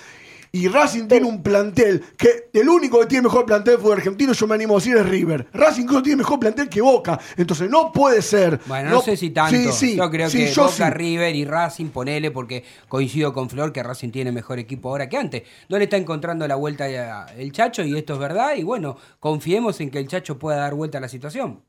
[0.55, 4.33] Y Racing tiene un plantel que el único que tiene mejor plantel de fútbol argentino,
[4.33, 5.47] yo me animo a decir, es River.
[5.51, 7.19] Racing incluso tiene mejor plantel que Boca.
[7.35, 8.59] Entonces no puede ser.
[8.67, 9.55] Bueno, no, sé si tanto.
[9.55, 10.93] Sí, sí, yo creo sí, que yo Boca, sí.
[10.93, 15.17] River y Racing, ponele, porque coincido con Flor que Racing tiene mejor equipo ahora que
[15.17, 15.41] antes.
[15.69, 16.87] No le está encontrando la vuelta
[17.35, 18.55] el Chacho y esto es verdad.
[18.55, 21.63] Y bueno, confiemos en que el Chacho pueda dar vuelta a la situación.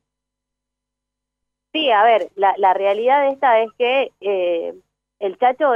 [1.73, 4.75] Sí, a ver, la, la realidad de esta es que eh,
[5.21, 5.73] el Chacho,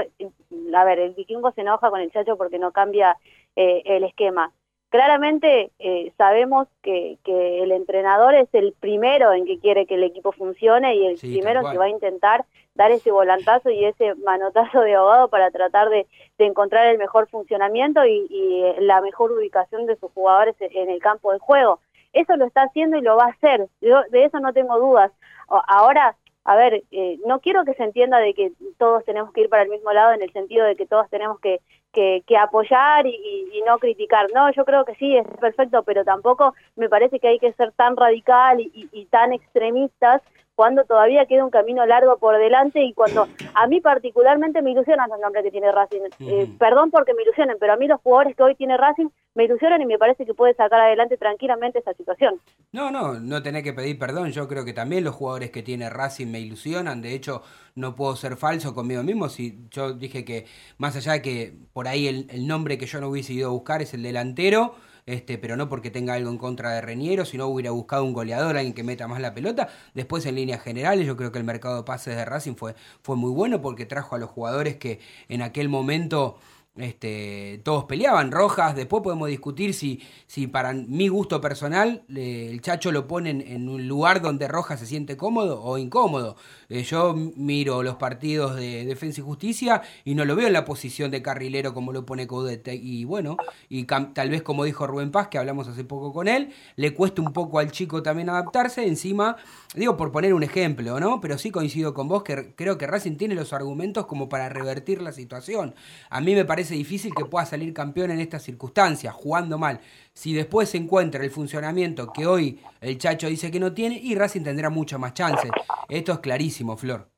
[0.75, 3.17] a ver, el vikingo se enoja con el Chacho porque no cambia
[3.57, 4.53] eh, el esquema.
[4.91, 10.03] Claramente eh, sabemos que, que el entrenador es el primero en que quiere que el
[10.05, 14.15] equipo funcione y el Sí, primero que va a intentar dar ese volantazo y ese
[14.15, 16.07] manotazo de ahogado para tratar de,
[16.39, 20.89] de encontrar el mejor funcionamiento y, y, eh, la mejor ubicación de sus jugadores en
[20.89, 21.81] el campo de juego.
[22.15, 23.69] Eso lo está haciendo y lo va a hacer.
[23.83, 25.13] Yo de eso no tengo dudas.
[25.49, 29.49] Ahora, a ver, eh, no quiero que se entienda de que todos tenemos que ir
[29.49, 31.61] para el mismo lado en el sentido de que todos tenemos que,
[31.93, 34.29] que, apoyar y, no criticar.
[34.33, 37.73] No, yo creo que sí, es perfecto, pero tampoco me parece que hay que ser
[37.73, 40.23] tan radical y tan extremistas
[40.59, 45.09] cuando todavía queda un camino largo por delante y cuando a mí particularmente me ilusionan
[45.09, 46.01] los nombres que tiene Racing.
[46.19, 49.45] Eh, perdón porque me ilusionen, pero a mí los jugadores que hoy tiene Racing me
[49.45, 52.41] ilusionan y me parece que puede sacar adelante tranquilamente esa situación.
[52.73, 54.33] No, no, no tenés que pedir perdón.
[54.33, 57.03] Yo creo que también los jugadores que tiene Racing me ilusionan.
[57.03, 57.43] De hecho,
[57.77, 59.29] no puedo ser falso conmigo mismo.
[59.29, 63.01] Si yo dije que, más allá de que por ahí el, el nombre que yo
[63.01, 64.75] no hubiese ido a buscar es el delantero,
[65.09, 68.59] este, pero no porque tenga algo en contra de Reñero, sino hubiera buscado un goleador,
[68.59, 69.69] alguien que meta más la pelota.
[69.95, 73.17] Después, en líneas generales, yo creo que el mercado de pases de Racing fue, fue
[73.17, 76.37] muy bueno porque trajo a los jugadores que en aquel momento
[76.79, 78.31] este, todos peleaban.
[78.31, 83.69] Rojas, después podemos discutir si, si para mi gusto personal el Chacho lo pone en,
[83.69, 86.37] un lugar donde Rojas se siente cómodo o incómodo.
[86.69, 90.65] Eh, yo miro los partidos de Defensa y Justicia y no lo veo en la
[90.65, 92.69] posición de carrilero como lo pone Coudet.
[92.69, 93.37] Y bueno,
[93.69, 97.23] y tal vez como dijo Rubén Paz, que hablamos hace poco con él, le cuesta
[97.23, 98.87] un poco al chico también adaptarse.
[98.87, 99.37] Encima,
[99.75, 101.21] digo por poner un ejemplo, ¿no?
[101.21, 105.03] Pero sí coincido con vos que creo que Racing tiene los argumentos como para revertir
[105.03, 105.75] la situación.
[106.11, 109.81] A mí me parece difícil que pueda salir campeón en estas circunstancias, jugando mal.
[110.13, 114.15] Si después se encuentra el funcionamiento que hoy el Chacho dice que no tiene, y
[114.15, 115.49] Racing tendrá mucha más chance.
[115.89, 117.09] Esto es clarísimo, Flor.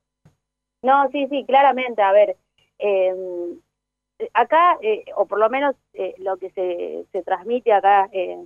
[0.83, 2.01] No, sí, sí, claramente.
[2.01, 2.37] A ver,
[2.79, 3.13] eh,
[4.33, 8.37] acá, eh, o por lo menos eh, lo que se, se transmite acá eh,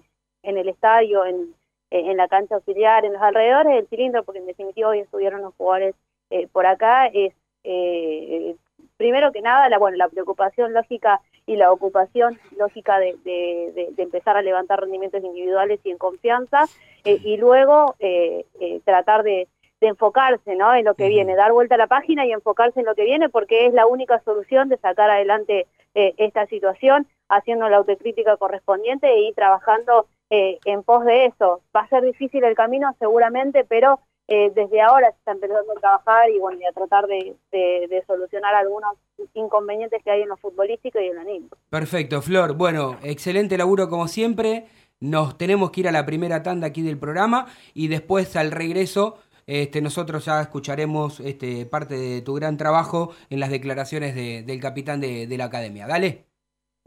[0.44, 1.56] en el estadio, en,
[1.92, 5.54] en la cancha auxiliar, en los alrededores del cilindro, porque en definitiva hoy estuvieron los
[5.56, 5.96] jugadores
[6.30, 7.34] eh, por acá, es
[7.64, 8.56] eh,
[8.98, 13.90] primero que nada la, bueno, la preocupación lógica y la ocupación lógica de, de- de-
[13.92, 16.66] de empezar a levantar rendimientos individuales y en confianza,
[17.04, 19.48] eh, y luego eh, eh, tratar de,
[19.82, 20.74] enfocarse ¿no?
[20.74, 23.30] en lo que viene, dar vuelta a la página y enfocarse en lo que viene,
[23.30, 29.20] porque es la única solución de sacar adelante esta situación, haciendo la autocrítica correspondiente e
[29.28, 31.62] ir trabajando en pos de eso.
[31.76, 35.80] Va a ser difícil el camino seguramente, pero eh, desde ahora se está empezando a
[35.80, 38.96] trabajar y bueno, y a tratar de, de- de solucionar algunos
[39.34, 41.58] inconvenientes que hay en lo futbolístico y en lo anímico.
[41.70, 42.54] Perfecto, Flor.
[42.56, 44.66] Bueno, excelente laburo como siempre.
[45.00, 49.18] Nos tenemos que ir a la primera tanda aquí del programa y después al regreso
[49.46, 54.60] este, nosotros ya escucharemos este, parte de tu gran trabajo en las declaraciones de- del
[54.60, 55.86] capitán de, de la academia.
[55.86, 56.26] Dale,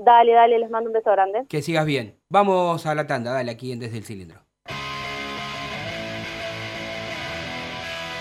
[0.00, 1.44] Dale, dale, les mando un beso grande.
[1.48, 2.18] que sigas bien.
[2.30, 4.40] Vamos a la tanda, dale aquí en Desde el Cilindro.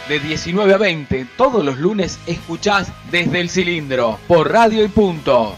[0.08, 5.58] De 19 a 20, todos los lunes escuchás desde el cilindro, por radio y punto.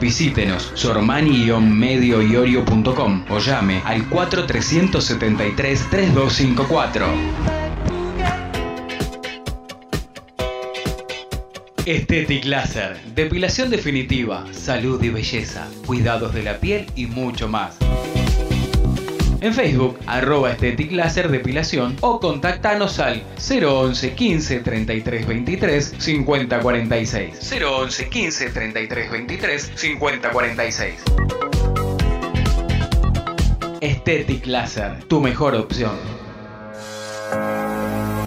[0.00, 7.04] Visítenos sormani-medioiorio.com o llame al 4373-3254.
[11.84, 17.76] Estetic Laser, depilación definitiva, salud y belleza, cuidados de la piel y mucho más.
[19.42, 27.52] En Facebook, arroba Estetic Laser Depilación o contactanos al 011 15 33 23 50 46.
[27.62, 30.94] 011 15 33 23 50 46.
[33.80, 36.19] Estetic Laser, tu mejor opción.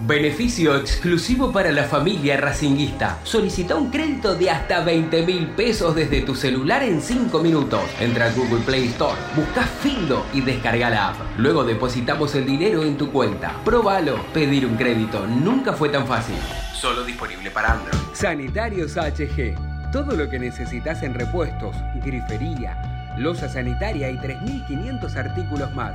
[0.06, 3.20] Beneficio exclusivo para la familia racinguista.
[3.22, 7.80] Solicita un crédito de hasta 20 mil pesos desde tu celular en 5 minutos.
[7.98, 11.16] Entra a Google Play Store, busca Findo y descarga la app.
[11.38, 13.54] Luego depositamos el dinero en tu cuenta.
[13.64, 14.22] Próbalo.
[14.34, 16.36] Pedir un crédito nunca fue tan fácil.
[16.74, 17.98] Solo disponible para Android.
[18.12, 19.54] Sanitarios HG.
[19.90, 21.74] Todo lo que necesitas en repuestos,
[22.04, 25.94] grifería, losa sanitaria y 3.500 artículos más.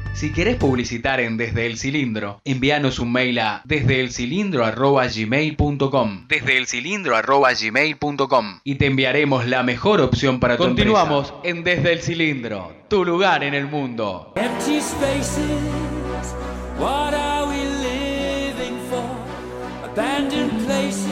[0.13, 6.27] Si querés publicitar en Desde el Cilindro, envíanos un mail a desdeelcilindro@gmail.com.
[6.27, 13.03] Desdeelcilindro@gmail.com y te enviaremos la mejor opción para tu Continuamos en Desde el Cilindro, tu
[13.03, 14.31] lugar en el mundo.
[14.35, 15.39] Empty spaces,
[16.77, 19.01] what are we living for?
[19.91, 21.07] Abandoned places,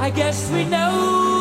[0.00, 1.31] I guess we know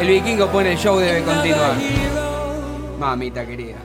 [0.00, 1.74] El vikingo pone el show debe continuar.
[2.98, 3.76] Mamita querida.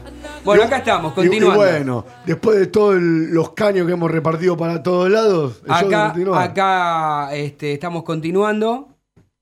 [0.44, 1.54] Bueno, acá estamos, continuando.
[1.54, 6.14] Y, bueno, después de todos los caños que hemos repartido para todos lados, el Acá,
[6.42, 8.90] acá este, estamos continuando,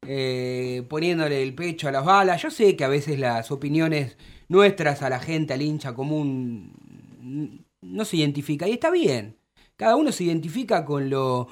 [0.06, 2.42] eh, poniéndole el pecho a las balas.
[2.44, 4.18] Yo sé que a veces las opiniones
[4.48, 8.68] nuestras a la gente, al hincha común, no se identifica.
[8.68, 9.38] Y está bien.
[9.76, 11.48] Cada uno se identifica con lo,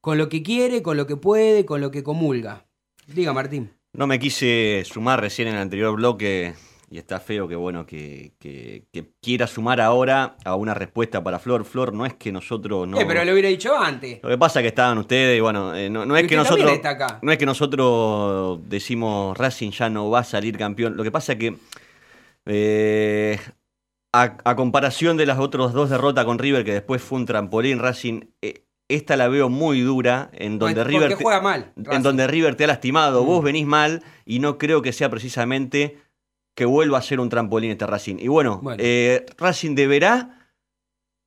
[0.00, 2.66] con lo que quiere, con lo que puede, con lo que comulga.
[3.08, 3.72] Diga, Martín.
[4.00, 6.54] No me quise sumar recién en el anterior bloque
[6.90, 11.38] y está feo que bueno que, que- que quiera sumar ahora a una respuesta para
[11.38, 11.66] Flor.
[11.66, 12.98] Flor, no es que nosotros no.
[12.98, 14.20] Eh, pero lo hubiera dicho antes.
[14.22, 16.72] Lo que pasa es que estaban ustedes y bueno, eh, no, no es que nosotros.
[16.72, 17.18] está acá.
[17.20, 20.96] No es que nosotros decimos Racing ya no va a salir campeón.
[20.96, 21.56] Lo que pasa es que.
[22.46, 23.38] eh,
[24.14, 27.78] a, a comparación de las otras dos derrotas con River, que después fue un trampolín,
[27.78, 28.64] Racing, eh,
[28.94, 31.08] esta la veo muy dura, en donde Porque River.
[31.16, 31.72] te- juega mal.
[31.76, 32.02] en Racing.
[32.02, 33.26] donde River te ha lastimado, Mm.
[33.26, 35.98] vos venís mal y no creo que sea precisamente
[36.54, 38.16] que vuelva a ser un trampolín este Racing.
[38.18, 38.82] Y bueno, Bueno.
[38.84, 40.36] eh, Racing deberá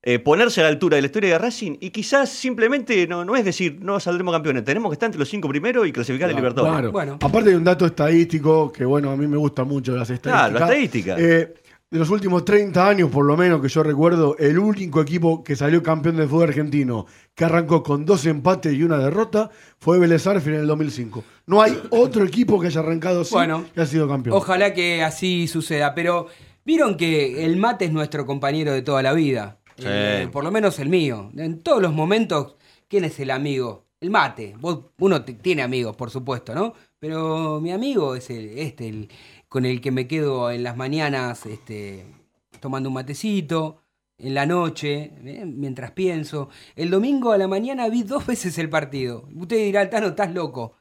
[0.05, 3.38] eh, ponerse a la altura de la historia de Racing y quizás simplemente no, no
[3.38, 6.36] es decir, no saldremos campeones, tenemos que estar entre los cinco primeros y clasificar al
[6.36, 6.74] Libertadores.
[6.76, 6.91] Claro.
[6.91, 7.18] Bueno.
[7.22, 10.49] Aparte hay un dato estadístico que, bueno, a mí me gustan mucho las estadísticas.
[10.49, 11.16] Claro, la estadística.
[11.18, 11.53] Eh,
[11.94, 15.56] de los últimos 30 años, por lo menos, que yo recuerdo, el único equipo que
[15.56, 20.26] salió campeón del fútbol argentino, que arrancó con dos empates y una derrota, fue Vélez
[20.26, 21.24] en el 2005.
[21.46, 23.66] No hay otro equipo que haya arrancado así Bueno.
[23.76, 24.36] que ha sido campeón.
[24.36, 26.26] Ojalá que así suceda, pero
[26.66, 29.60] vieron que el mate es nuestro compañero de toda la vida.
[29.78, 29.86] Sí.
[29.88, 31.32] Eh, por lo menos el mío.
[31.38, 32.56] En todos los momentos,
[32.88, 33.84] ¿quién es el amigo?
[34.02, 34.54] el mate.
[34.60, 36.74] Vos- uno tiene amigos, por supuesto, ¿no?
[37.00, 39.10] Pero mi amigo es el, este, el
[39.54, 42.06] con el que me quedo en las mañanas este,
[42.60, 43.84] tomando un matecito,
[44.18, 45.45] en la noche, ¿eh?
[45.45, 46.49] mientras pienso.
[46.76, 49.28] El domingo a la mañana vi dos veces el partido.
[49.36, 50.76] Usted dirá, Tano, estás loco.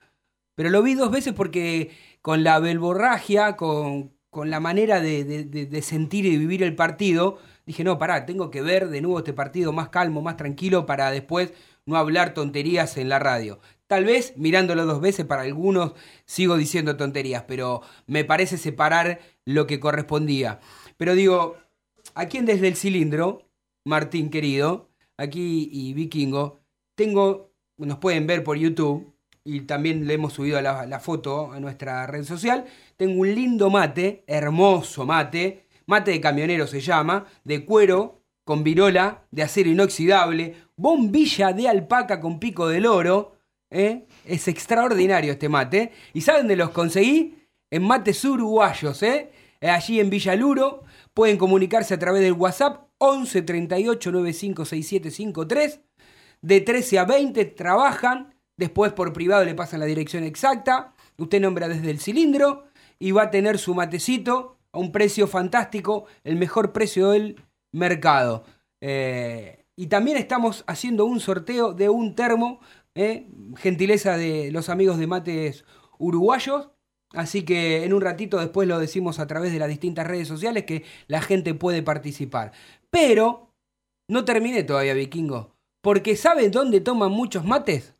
[0.54, 1.90] Pero lo vi dos veces porque
[2.22, 7.38] con la belborragia, con, con la manera de, de- de- sentir y vivir el partido,
[7.66, 11.10] dije, no, pará, tengo que ver de nuevo este partido más calmo, más tranquilo, para
[11.10, 11.52] después
[11.86, 13.60] no hablar tonterías en la radio.
[13.92, 15.92] Tal vez mirándolo dos veces, para algunos
[16.24, 20.60] sigo diciendo tonterías, pero me parece separar lo que correspondía.
[20.96, 21.58] Pero digo,
[22.14, 23.42] aquí en Desde el Cilindro,
[23.84, 24.88] Martín querido,
[25.18, 26.60] aquí y Vikingo,
[26.94, 29.12] tengo, nos pueden ver por YouTube,
[29.44, 32.64] y también le hemos subido la, la foto a nuestra red social.
[32.96, 39.26] Tengo un lindo mate, hermoso mate, mate de camionero se llama, de cuero, con virola,
[39.30, 43.36] de acero inoxidable, bombilla de alpaca con pico del oro.
[43.72, 44.06] ¿Eh?
[44.24, 45.90] Es extraordinario este mate.
[46.12, 47.34] ¿Y saben dónde los conseguí?
[47.70, 49.32] En mates uruguayos, ¿eh?
[49.60, 50.84] allí en Villaluro.
[51.14, 55.80] Pueden comunicarse a través del WhatsApp 11 38 95 6753
[56.42, 61.68] de 13 a 20 trabajan, después por privado le pasan la dirección exacta, usted nombra
[61.68, 62.64] desde el cilindro
[62.98, 67.40] y va a tener su matecito a un precio fantástico, el mejor precio del
[67.72, 68.44] mercado.
[68.80, 72.60] Eh, y también estamos haciendo un sorteo de un termo,
[72.94, 75.64] eh, gentileza de los amigos de mates
[75.98, 76.70] uruguayos.
[77.14, 80.64] Así que en un ratito después lo decimos a través de las distintas redes sociales
[80.64, 82.52] que la gente puede participar.
[82.90, 83.54] Pero
[84.08, 85.54] no terminé todavía, vikingo.
[85.82, 87.91] Porque ¿saben dónde toman muchos mates?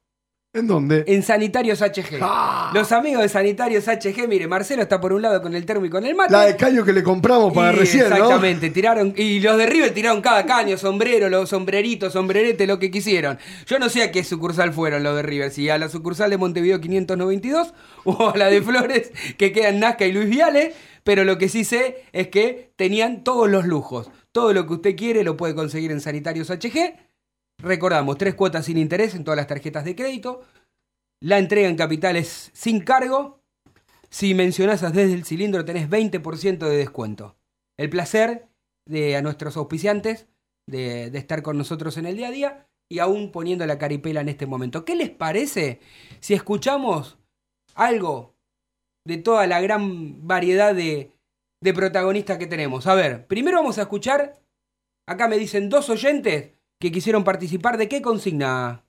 [0.55, 1.05] ¿En dónde?
[1.07, 2.19] En Sanitarios HG.
[2.21, 2.73] Ah.
[2.75, 5.91] Los amigos de Sanitarios HG, mire, Marcelo está por un lado con el termo y
[5.91, 6.31] con el mate.
[6.31, 8.17] La de caño que le compramos para Y recién, ¿no?
[8.17, 9.15] Exactamente, tiraron.
[9.17, 13.39] Y los de River tiraron cada caño, sombrero, los sombreritos, sombrerete, lo que quisieron.
[13.65, 16.37] Yo no sé a qué sucursal fueron los de River, si a la sucursal de
[16.37, 17.73] Montevideo 592
[18.05, 21.49] o a la de Flores que queda en Nazca y Luis Viale, pero lo que
[21.49, 24.11] sí sé es que tenían todos los lujos.
[24.33, 27.12] Todo lo que usted quiere lo puede conseguir en Sanitarios HG.
[27.63, 30.43] Recordamos, tres cuotas sin interés en todas las tarjetas de crédito.
[31.21, 33.41] La entrega en capitales sin cargo.
[34.11, 37.37] Si mencionás desde el cilindro tenés 20% de descuento.
[37.79, 38.49] El placer
[38.85, 40.27] de a nuestros auspiciantes
[40.69, 44.29] de, estar con nosotros en el día a día y aún poniendo la caripela en
[44.29, 44.85] este momento.
[44.85, 45.81] ¿Qué les parece
[46.19, 47.17] si escuchamos
[47.75, 48.35] algo
[49.07, 51.13] de toda la gran variedad de
[51.63, 52.89] protagonistas que tenemos?
[52.89, 54.43] A ver, primero vamos a escuchar,
[55.07, 56.51] acá me dicen dos oyentes
[56.83, 57.79] que quisieron participar.
[57.79, 58.83] ¿De qué consigna?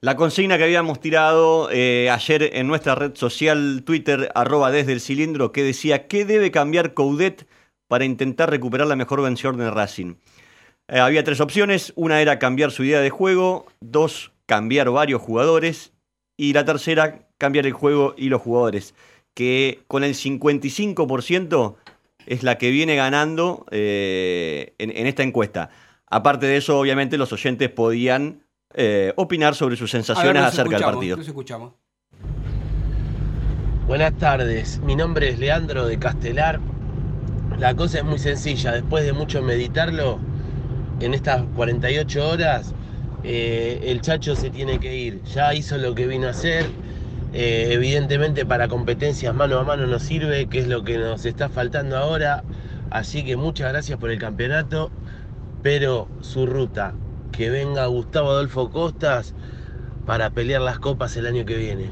[0.00, 5.00] La consigna que habíamos tirado eh, ayer en nuestra red social Twitter, arroba desde el
[5.00, 7.46] cilindro, que decía, ¿qué debe cambiar Coudet
[7.86, 10.14] para intentar recuperar la mejor versión de Racing?
[10.88, 15.92] Eh, había tres opciones, una era cambiar su idea de juego, dos, cambiar varios jugadores,
[16.36, 18.94] y la tercera, cambiar el juego y los jugadores,
[19.34, 21.76] que con el 55%
[22.26, 25.70] es la que viene ganando eh, en, en esta encuesta.
[26.10, 28.44] Aparte de eso, obviamente, los oyentes podían
[28.74, 31.20] eh, opinar sobre sus ver, sensaciones acerca del partido.
[31.20, 31.74] escuchamos.
[33.86, 36.60] Buenas tardes, mi nombre es Leandro de Castelar.
[37.58, 40.18] La cosa es muy sencilla, después de mucho meditarlo,
[41.00, 42.74] en estas 48 horas,
[43.22, 45.22] eh, el chacho se tiene que ir.
[45.24, 46.66] Ya hizo lo que vino a hacer.
[47.32, 51.48] eh, evidentemente para competencias mano a mano nos sirve, que es lo que nos está
[51.48, 52.42] faltando ahora.
[52.90, 54.90] Así que muchas gracias por el campeonato,
[55.62, 56.94] pero su ruta,
[57.32, 59.34] que venga Gustavo Adolfo Costas
[60.06, 61.90] para pelear las copas el año que viene.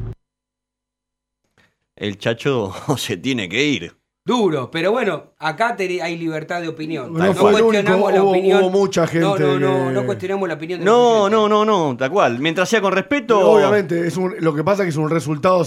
[1.97, 3.98] El chacho se tiene que ir.
[4.29, 7.15] Duro, pero bueno, acá hay libertad de opinión.
[7.15, 7.83] No fue el único,
[8.21, 11.31] hubo- hubo mucha gente No, no, no, que- no cuestionamos la opinión de los No,
[11.31, 12.39] no, no, no, tal cual.
[12.39, 13.41] Mientras sea con respeto.
[13.53, 15.63] Obviamente, es un- lo que pasa es que es un resultado,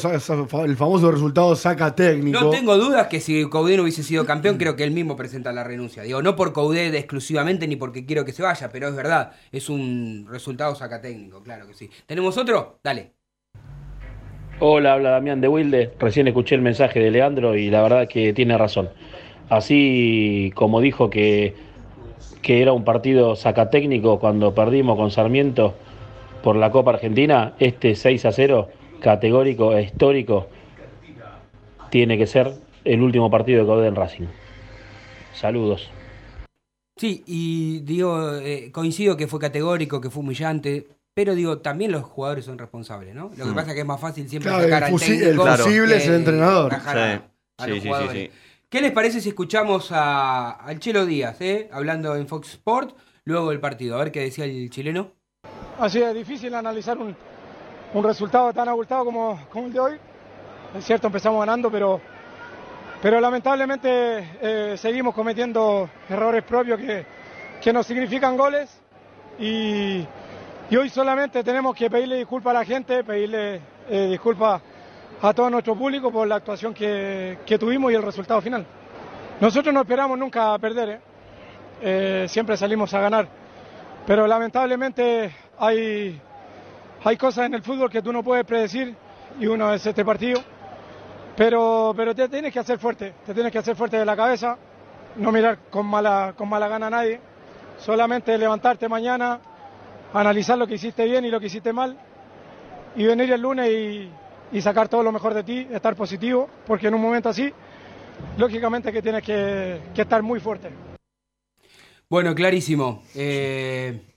[0.63, 2.39] el famoso resultado saca técnico.
[2.39, 5.51] No tengo dudas que si Coudet no hubiese sido campeón, creo que él mismo presenta
[5.51, 6.03] la renuncia.
[6.03, 9.69] Digo, no por Coudet exclusivamente ni porque quiero que se vaya, pero es verdad, es
[9.69, 11.89] un resultado saca técnico, claro que sí.
[12.05, 12.77] ¿Tenemos otro?
[12.83, 13.13] Dale.
[14.63, 15.91] Hola, habla Damián de Wilde.
[15.97, 18.91] Recién escuché el mensaje de Leandro y la verdad que tiene razón.
[19.49, 21.55] Así como dijo que,
[22.43, 25.73] que era un partido sacatécnico cuando perdimos con Sarmiento
[26.43, 30.47] por la Copa Argentina, este 6 a 0, categórico e histórico,
[31.89, 32.53] tiene que ser
[32.85, 34.27] el último partido de Caudet en Racing.
[35.33, 35.89] Saludos.
[36.97, 42.03] Sí, y digo, eh, coincido que fue categórico, que fue humillante, pero digo, también los
[42.03, 43.31] jugadores son responsables, ¿no?
[43.37, 43.55] Lo que Mm.
[43.55, 44.99] pasa es que es más fácil siempre Claro, sacar el al el
[45.59, 46.73] fusible es el entrenador.
[46.73, 46.87] a- Sí,
[47.57, 48.11] a sí, los sí, sí, jugadores.
[48.13, 48.31] sí.
[48.69, 51.69] ¿Qué les parece si escuchamos a, al Chelo Díaz, eh?
[51.73, 52.95] hablando en Fox Sport,
[53.25, 53.95] luego del partido?
[53.95, 55.11] A ver qué decía el chileno.
[55.77, 57.13] Así es difícil analizar un,
[57.93, 59.93] un resultado tan abultado como, como el de hoy.
[60.77, 61.99] Es cierto, empezamos ganando, pero,
[63.01, 63.89] pero lamentablemente
[64.41, 67.05] eh, seguimos cometiendo errores propios que,
[67.61, 68.79] que nos significan goles
[69.37, 70.05] y,
[70.71, 73.59] y hoy solamente tenemos que pedirle disculpas a la gente, pedirle
[73.89, 74.61] eh, disculpas
[75.21, 78.65] a todo nuestro público por la actuación que, tuvimos y el resultado final.
[79.41, 80.99] Nosotros no esperamos nunca perder, ¿eh?
[81.81, 83.27] Eh, siempre salimos a ganar,
[84.07, 86.21] pero lamentablemente hay,
[87.03, 88.95] hay cosas en el fútbol que tú no puedes predecir
[89.41, 90.39] y uno es este partido,
[91.35, 94.57] pero, pero te tienes que hacer fuerte, te tienes que hacer fuerte de la cabeza,
[95.17, 97.19] no mirar con mala, con mala gana a nadie,
[97.77, 99.41] solamente levantarte mañana,
[100.13, 101.97] analizar lo que hiciste bien y lo que hiciste mal
[102.95, 104.09] y venir el lunes y,
[104.51, 107.51] y sacar todo lo mejor de ti, estar positivo, porque en un momento así,
[108.37, 110.69] lógicamente que tienes que, que estar muy fuerte.
[112.09, 113.03] Bueno, clarísimo.
[113.15, 114.10] Eh,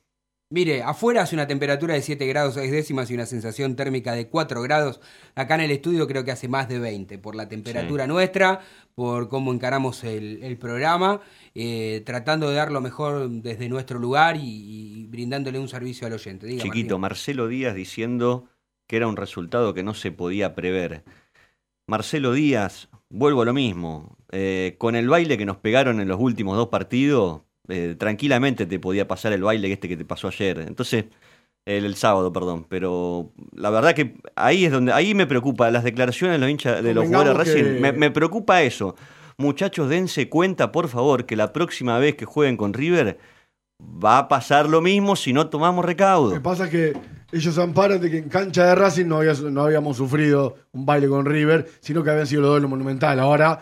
[0.54, 4.28] mire, afuera hace una temperatura de 7 grados 6 décimas y una sensación térmica de
[4.28, 5.00] 4 grados.
[5.34, 8.60] Acá en el estudio creo que hace más de 20 por la temperatura nuestra,
[8.94, 11.20] por cómo encaramos el, el programa,
[11.54, 16.12] eh, tratando de dar lo mejor desde nuestro lugar y, y brindándole un servicio al
[16.14, 16.46] oyente.
[16.46, 17.00] Diga, Chiquito, Martín.
[17.00, 18.48] Marcelo Díaz diciendo
[18.86, 21.04] que era un resultado que no se podía prever.
[21.86, 24.16] Marcelo Díaz, vuelvo a lo mismo.
[24.30, 28.78] eh, con el baile que nos pegaron en los últimos dos partidos, eh, tranquilamente te
[28.78, 30.58] podía pasar el baile este que te pasó ayer.
[30.60, 31.04] Entonces,
[31.66, 32.66] el, el sábado, perdón.
[32.68, 36.82] Pero la verdad que ahí es donde, ahí me preocupa las declaraciones de los hinchas
[36.82, 37.74] de los jugadores de Racing.
[37.74, 38.94] que- Me, me preocupa eso.
[39.38, 43.18] Muchachos, dense cuenta, por favor, que la próxima vez que jueguen con River
[43.82, 46.28] va a pasar lo mismo si no tomamos recaudo.
[46.30, 46.92] Lo que pasa es que
[47.32, 51.08] ellos amparan de que en cancha de Racing no, había- no habíamos sufrido un baile
[51.08, 53.18] con River, sino que habían sido los dos en lo monumental.
[53.18, 53.58] Ahora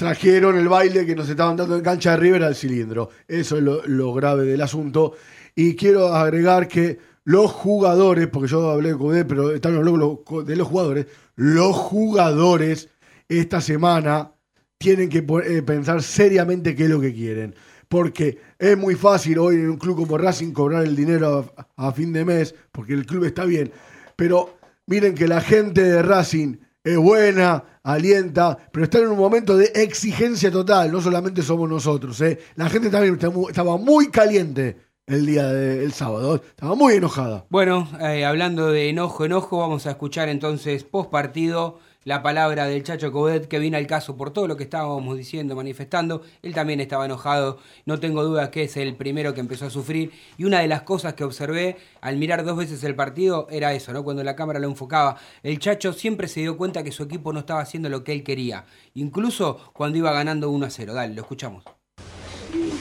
[0.00, 3.10] trajeron el baile que nos estaban dando en cancha de River al cilindro.
[3.28, 5.12] Eso es lo, grave del asunto.
[5.54, 10.56] Y quiero agregar que los jugadores, porque yo hablé con él, pero están hablando de
[10.56, 12.88] los jugadores, los jugadores
[13.28, 14.32] esta semana
[14.78, 17.54] tienen que eh, pensar seriamente qué es lo que quieren.
[17.86, 22.14] Porque es muy fácil hoy en un club como Racing cobrar el dinero a fin
[22.14, 23.70] de mes, porque el club está bien.
[24.16, 29.56] Pero miren que la gente de Racing es buena, alienta, pero está en un momento
[29.56, 30.90] de exigencia total.
[30.90, 32.20] No solamente somos nosotros.
[32.22, 32.38] ¿eh?
[32.56, 33.18] La gente también
[33.48, 36.36] estaba muy caliente el día del sábado.
[36.36, 37.44] Estaba muy enojada.
[37.50, 42.82] Bueno, eh, hablando de enojo, enojo, vamos a escuchar entonces post partido la palabra del
[42.82, 46.22] Chacho Coudet que viene al caso por todo lo que estábamos diciendo, manifestando.
[46.42, 50.12] Él también estaba enojado, no tengo duda que es el primero que empezó a sufrir.
[50.38, 53.92] Y una de las cosas que observé al mirar dos veces el partido era eso,
[53.92, 54.02] ¿no?
[54.02, 57.40] Cuando la cámara lo enfocaba, el Chacho siempre se dio cuenta que su equipo no
[57.40, 60.94] estaba haciendo lo que él quería, incluso cuando iba ganando 1 a 0.
[60.94, 61.64] Dale, lo escuchamos.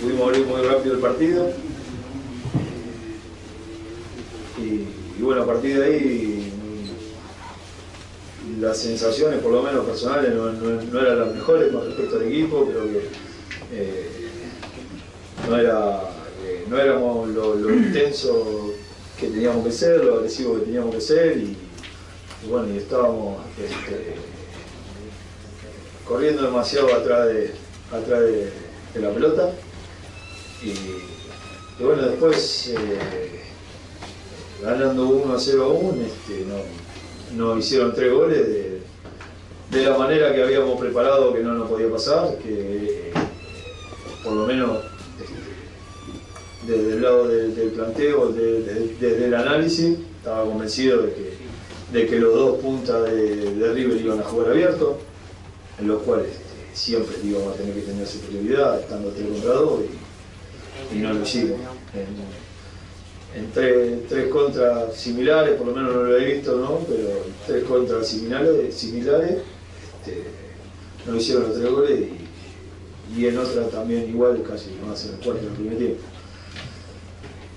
[0.02, 1.52] Pudimos abrir muy rápido el partido.
[4.58, 6.59] Y, y bueno, a partir de ahí
[8.60, 12.24] las sensaciones, por lo menos personales, no, no- no eran las mejores con respecto al
[12.24, 12.66] equipo.
[12.66, 13.10] Creo que
[13.74, 14.10] eh,
[15.48, 16.02] no, era,
[16.46, 18.74] eh, no éramos lo, lo intenso
[19.20, 21.38] que teníamos que ser, lo agresivo que teníamos que ser.
[21.38, 21.56] Y,
[22.50, 24.16] bueno, y estábamos este,
[26.08, 27.52] corriendo demasiado atrás de,
[27.92, 28.52] atrás de,
[29.02, 29.52] la pelota.
[30.64, 33.42] Y, y bueno, después eh,
[34.62, 36.56] ganando 1 a 0 aún, este, no,
[37.36, 38.48] no hicieron tres goles
[39.72, 43.12] de, la manera que habíamos preparado que no nos podía pasar, que eh,
[44.24, 44.80] por lo menos
[46.68, 51.34] desde el lado de- del planteo, de- de- desde el análisis, estaba convencido de que,
[51.94, 54.98] de que los dos puntas de, River iban a jugar abierto,
[55.80, 59.82] en los cuales este, siempre íbamos a tener que tener superioridad, estando 3 contra 2
[60.94, 61.58] y, y no lo hicimos.
[63.36, 66.80] En tres, contras similares, por lo menos no lo he visto, ¿no?
[66.88, 69.38] Pero tres contras similares, similares
[70.00, 70.24] este,
[71.06, 72.00] no hicieron los tres goles
[73.16, 76.02] y, en otra también igual, casi no hacen el cuarto del primer tiempo.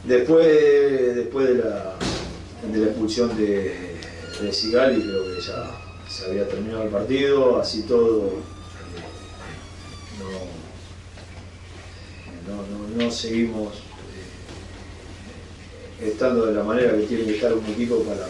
[0.04, 1.94] Después, después de, la,
[2.70, 3.96] de la expulsión de,
[4.40, 5.70] de Sigali, creo que ya
[6.08, 8.32] se había terminado el partido, así todo.
[10.20, 10.42] eh,
[12.48, 13.72] no, no, no, seguimos
[16.04, 18.26] estando de la manera que tiene que estar un equipo para,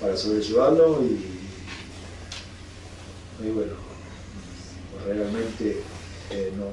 [0.00, 0.14] para
[3.40, 3.72] y, bueno,
[5.06, 5.80] realmente
[6.30, 6.70] eh, no-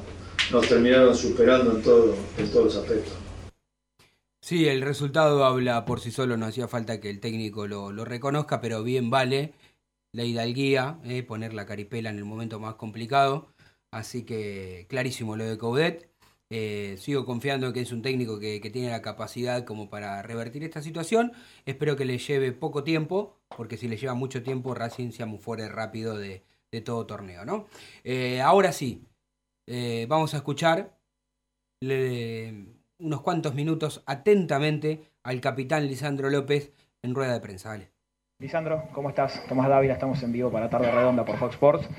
[0.52, 3.14] nos terminaron superando en, todo, en todos los aspectos.
[4.42, 8.06] Sí, el resultado habla por sí solo, no hacía falta que el técnico lo, lo
[8.06, 9.54] reconozca, pero bien vale
[10.12, 13.54] la hidalguía, eh, poner la caripela en el momento más complicado.
[13.92, 16.09] Así que clarísimo lo de Coudet.
[16.52, 20.64] Eh, sigo confiando en que es un técnico que, tiene la capacidad como para revertir
[20.64, 21.32] esta situación.
[21.66, 25.70] Espero que le lleve poco tiempo, porque si le lleva mucho tiempo, Racing se amufore
[25.70, 26.43] rápido de,
[26.84, 27.68] todo torneo, ¿no?
[28.04, 29.06] Eh, ahora sí,
[29.68, 30.97] eh, vamos a escuchar
[31.82, 37.80] unos cuantos minutos atentamente al capitán Lisandro López en rueda de prensa.
[38.39, 39.45] Lisandro, ¿cómo estás?
[39.47, 41.89] Tomás Dávila, estamos en vivo para Tarde Redonda por Fox Sports.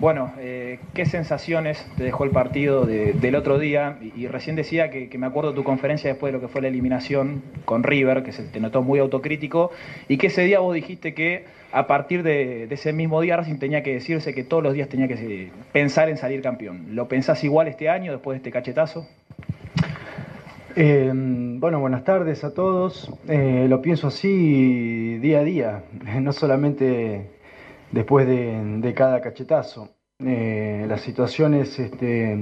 [0.00, 3.98] Bueno, eh, ¿qué sensaciones te dejó el partido de- del otro día?
[4.16, 7.42] Y, recién decía que, me acuerdo tu conferencia después de lo que fue la eliminación
[7.66, 9.72] con River, que se te notó muy autocrítico,
[10.08, 13.82] y que ese día vos dijiste que a partir de, ese mismo día Racing tenía
[13.82, 16.86] que decirse que todos los días tenía que pensar en salir campeón.
[16.94, 19.06] ¿Lo pensás igual este año después de este cachetazo?
[20.76, 23.12] Eh, bueno, buenas tardes a todos.
[23.28, 25.82] Eh, lo pienso así día a día,
[26.22, 27.39] no solamente
[27.92, 29.90] después de, cada cachetazo.
[30.18, 32.32] Eh, la situación es, este,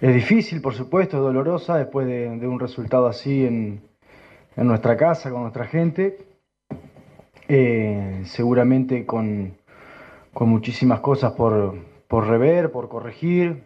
[0.00, 3.82] es difícil, por supuesto, es dolorosa después de, un resultado así en,
[4.56, 6.18] nuestra casa, con nuestra gente.
[7.48, 9.54] Eh, seguramente con,
[10.32, 11.74] con muchísimas cosas por,
[12.08, 13.64] por rever, por corregir.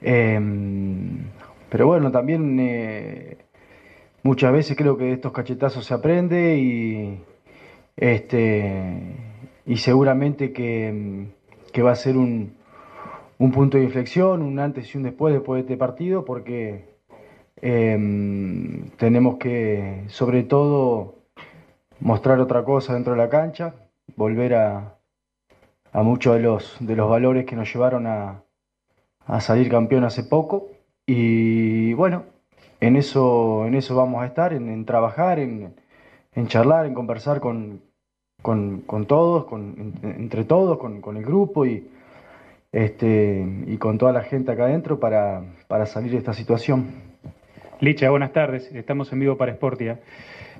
[0.00, 1.24] Em,
[1.70, 3.38] pero bueno, también eh,
[4.22, 7.20] muchas veces creo que de estos cachetazos se aprende y,
[7.96, 9.16] este,
[9.66, 11.26] y seguramente que,
[11.72, 12.56] que va a ser un,
[13.38, 16.84] un punto de inflexión, un antes y un después después de este partido, porque
[17.60, 21.16] em, tenemos que, sobre todo,
[22.00, 23.74] mostrar otra cosa dentro de la cancha,
[24.16, 24.98] volver a,
[25.92, 28.42] a muchos de los, de los valores que nos llevaron a,
[29.26, 30.68] a salir campeón hace poco.
[31.06, 32.24] Y bueno,
[32.80, 35.74] en eso, en eso vamos a estar, en, en trabajar, en,
[36.34, 37.80] en charlar, en conversar con,
[38.42, 41.86] con, con todos, con, en- entre todos, con, con el grupo y,
[42.72, 46.86] este, y con toda la gente acá adentro para, para salir de esta situación.
[47.80, 48.70] Licha, buenas tardes.
[48.72, 50.00] Estamos en vivo para Sportia.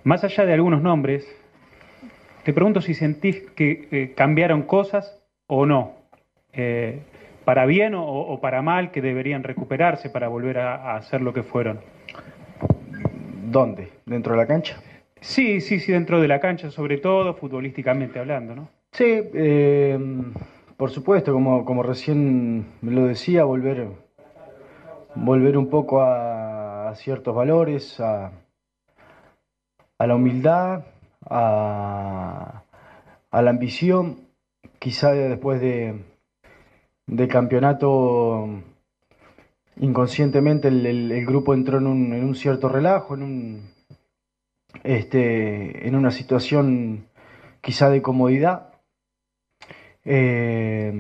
[0.05, 1.27] Más allá de algunos nombres,
[2.45, 5.93] te pregunto si sentís que eh, cambiaron cosas o no.
[6.53, 7.01] Eh,
[7.45, 11.33] para bien o, o para mal, que deberían recuperarse para volver a, a ser lo
[11.33, 11.79] que fueron.
[13.49, 13.89] ¿Dónde?
[14.05, 14.81] ¿Dentro de la cancha?
[15.21, 18.69] Sí, sí, sí, dentro de la cancha, sobre todo futbolísticamente hablando, ¿no?
[18.93, 19.99] Sí, eh,
[20.77, 23.89] por supuesto, como, como recién me lo decía, volver,
[25.15, 28.33] volver un poco a, ciertos valores, a,
[29.99, 30.85] a la humildad,
[31.29, 32.63] a,
[33.31, 34.21] a la ambición,
[34.79, 36.05] quizá después de,
[37.07, 38.49] de campeonato
[39.79, 43.76] inconscientemente el, el- el grupo entró en un, en un cierto relajo, en un
[44.85, 47.07] este, en una situación
[47.61, 48.73] quizá de comodidad.
[50.05, 50.93] Eh,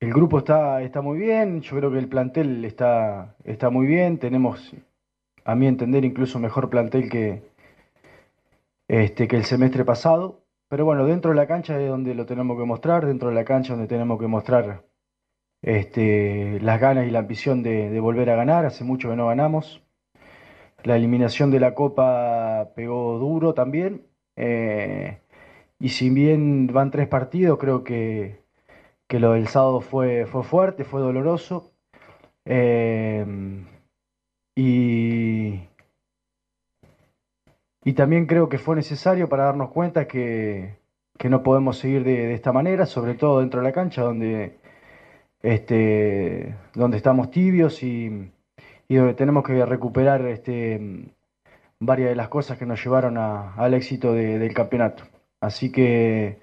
[0.00, 4.18] el grupo está, está muy bien, yo creo que el plantel está, está muy bien,
[4.18, 4.74] tenemos,
[5.44, 7.42] a mi entender, incluso mejor plantel que,
[8.88, 10.42] este, que el semestre pasado.
[10.68, 13.44] Pero bueno, dentro de la cancha es donde lo tenemos que mostrar, dentro de la
[13.44, 14.84] cancha donde tenemos que mostrar
[15.62, 18.66] este, las ganas y la ambición de, de volver a ganar.
[18.66, 19.83] Hace mucho que no ganamos.
[20.84, 24.06] La eliminación de la Copa pegó duro también.
[24.36, 25.20] eh,
[25.80, 28.42] y si bien van tres partidos, creo que,
[29.08, 31.72] que lo del sábado fue, fue fuerte, fue doloroso.
[32.46, 33.26] eh,
[34.56, 35.60] y,
[37.84, 40.78] y también creo que fue necesario para darnos cuenta que,
[41.18, 44.58] que no podemos seguir de, de esta manera, sobre todo dentro de la cancha, donde,
[45.42, 48.30] este, donde estamos tibios y,
[48.88, 51.06] y donde tenemos que recuperar este,
[51.80, 55.04] varias de las cosas que nos llevaron a- al éxito de- del campeonato.
[55.40, 56.38] Así que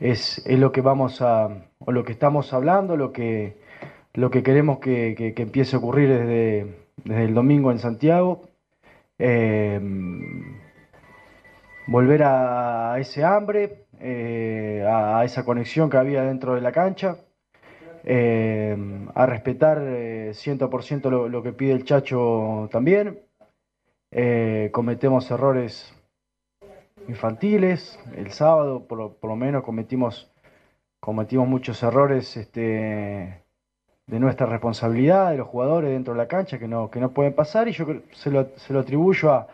[0.00, 1.48] es, lo que vamos a,
[1.78, 3.56] o lo que estamos hablando, lo que,
[4.14, 8.42] lo que queremos que, empiece a ocurrir desde, el domingo en Santiago.
[9.18, 9.80] Eh,
[11.86, 17.16] volver a ese hambre, eh, a esa conexión que había dentro de la cancha,
[18.06, 18.76] eh,
[19.14, 23.18] a respetar eh, 100% lo, lo que pide el Chacho también.
[24.12, 25.92] Eh, cometemos errores
[27.08, 30.32] infantiles, el sábado por, por lo menos cometimos,
[31.00, 33.42] cometimos muchos errores este,
[34.06, 37.34] de nuestra responsabilidad, de los jugadores dentro de la cancha, que no, que no pueden
[37.34, 39.48] pasar, y yo se lo, se lo atribuyo a,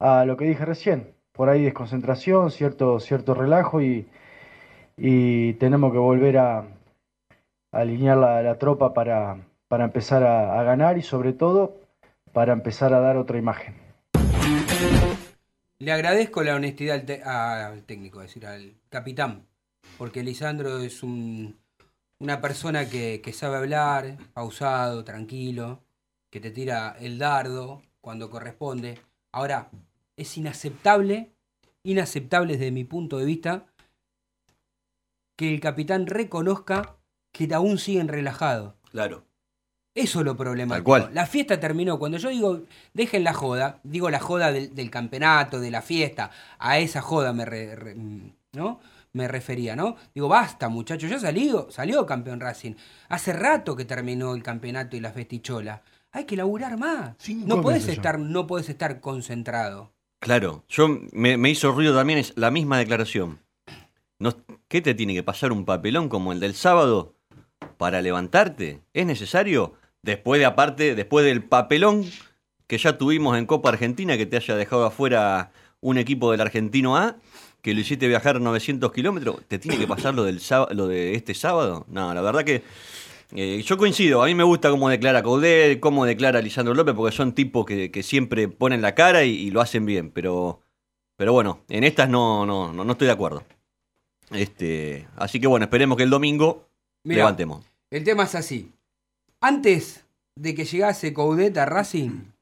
[0.00, 4.08] a lo que dije recién, por ahí desconcentración, cierto, cierto relajo y,
[4.96, 6.64] y tenemos que volver a
[7.72, 11.76] alinear la, tropa para, para empezar a, ganar y sobre todo
[12.32, 13.76] para empezar a dar otra imagen.
[15.78, 19.46] Le agradezco la honestidad al, técnico, es decir, al capitán,
[19.96, 21.56] porque Lisandro es un,
[22.18, 25.80] una persona que sabe hablar, pausado, tranquilo,
[26.30, 28.98] que te tira el dardo cuando corresponde.
[29.32, 29.70] Ahora,
[30.16, 31.32] es inaceptable,
[31.82, 33.66] inaceptable desde mi punto de vista,
[35.36, 36.97] que el capitán reconozca
[37.46, 38.74] que aún siguen relajados.
[38.90, 39.24] Claro.
[39.94, 40.74] Eso es lo problemático.
[40.76, 41.14] Tal cual.
[41.14, 41.98] La fiesta terminó.
[41.98, 42.62] Cuando yo digo,
[42.94, 46.30] dejen la joda, digo la joda del, del campeonato, de la fiesta.
[46.58, 47.96] A esa joda me, re- re-
[48.52, 48.80] ¿no?
[49.12, 49.96] me refería, ¿no?
[50.14, 52.74] Digo, basta, muchachos, ya salió, salió campeón Racing.
[53.08, 55.82] Hace rato que terminó el campeonato y la festichola.
[56.12, 57.16] Hay que laburar más.
[57.28, 59.92] No podés, estar, no podés estar concentrado.
[60.20, 63.40] Claro, yo me, me hizo ruido también es la misma declaración.
[64.20, 64.34] No,
[64.68, 67.14] ¿Qué te tiene que pasar un papelón como el del sábado
[67.78, 68.82] para levantarte?
[68.92, 69.72] ¿Es necesario?
[70.02, 72.04] Después de aparte, después del papelón
[72.66, 76.96] que ya tuvimos en Copa Argentina, que te haya dejado afuera un equipo del Argentino
[76.96, 77.16] A,
[77.62, 80.40] que lo hiciste viajar 900 kilómetros, ¿te tiene que pasar lo, del
[80.72, 81.86] lo de este sábado?
[81.88, 82.62] No, la verdad que
[83.34, 87.16] eh, yo coincido, a mí me gusta cómo declara Coudet, cómo declara Lisandro López, porque
[87.16, 90.60] son tipos que, que siempre ponen la cara y, y lo hacen bien, pero,
[91.16, 93.44] pero bueno, en estas no, no, no, no estoy de acuerdo.
[94.30, 96.68] Este, así que bueno, esperemos que el domingo
[97.04, 97.64] levantemos.
[97.90, 98.72] El tema es así.
[99.40, 100.04] Antes
[100.36, 102.32] de que llegase Coudet a Racing,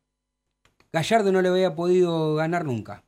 [0.92, 3.02] Gallardo no le había podido ganar nunca.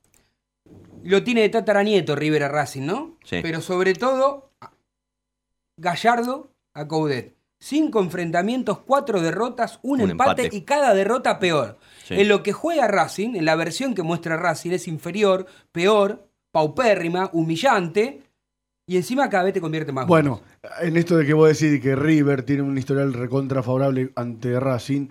[1.02, 3.16] Lo tiene de tataranieto River a Racing, ¿no?
[3.24, 3.40] Sí.
[3.42, 4.50] Pero sobre todo,
[5.76, 7.34] Gallardo a Coudet.
[7.60, 10.56] Cinco enfrentamientos, cuatro derrotas, un, Un empate, empate.
[10.56, 11.78] y cada derrota peor.
[12.04, 12.14] Sí.
[12.14, 17.30] En lo que juega Racing, en la versión que muestra Racing, es inferior, peor, paupérrima,
[17.32, 18.22] humillante.
[18.88, 20.40] Y encima cada vez te convierte más Bueno,
[20.80, 25.08] en esto de que vos decís que River tiene un historial recontra favorable ante Racing,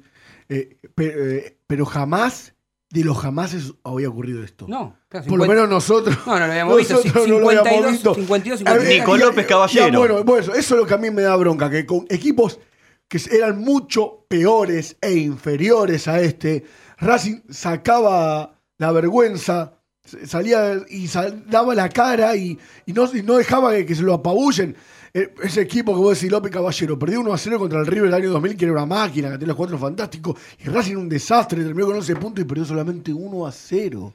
[0.49, 2.55] eh, eh, pero jamás,
[2.89, 4.65] de los jamás había ocurrido esto.
[4.67, 6.17] No, claro, Por lo 50 menos nosotros.
[6.25, 6.93] No, no lo habíamos visto.
[6.95, 8.15] nosotros no lo 52, habíamos visto.
[8.15, 8.99] 52, A ver, 53.
[8.99, 10.03] Nico López Caballero.
[10.19, 12.59] y- bueno, eso es lo que a mí me da bronca, que con equipos
[13.07, 16.65] que eran mucho peores e inferiores a este,
[16.97, 19.76] Racing sacaba la vergüenza,
[20.26, 24.03] salía y sal- daba la cara y, y no, y no dejaba que, que se
[24.03, 24.76] lo apabullen.
[25.14, 28.08] Eh, Ese equipo que vos decís, López Caballero, perdió 1 a 0 contra el River
[28.10, 31.10] el año 2000, que era una máquina, que tenía los cuatro fantásticos, y Racing un
[31.10, 34.14] desastre, terminó con 11 puntos y perdió solamente 1 a 0.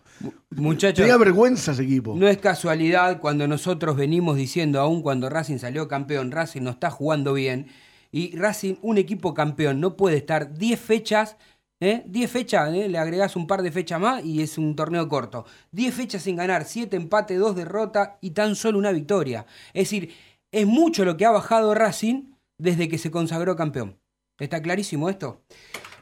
[0.51, 2.14] Muchachos, Tenía vergüenza ese equipo.
[2.16, 6.90] no es casualidad cuando nosotros venimos diciendo, aún cuando Racing salió campeón, Racing no está
[6.90, 7.66] jugando bien.
[8.14, 11.36] Y Racing, un equipo campeón, no puede estar 10 fechas,
[11.83, 12.05] ¿eh?
[12.07, 12.89] 10 fechas, ¿eh?
[12.89, 15.45] le agregás un par de fechas más y es un torneo corto.
[15.72, 19.47] 10 fechas sin ganar, 7 empates, 2 derrotas y tan solo una victoria.
[19.74, 20.14] Es decir,
[20.53, 23.99] es mucho lo que ha bajado Racing desde que se consagró campeón.
[24.39, 25.43] ¿Está clarísimo esto?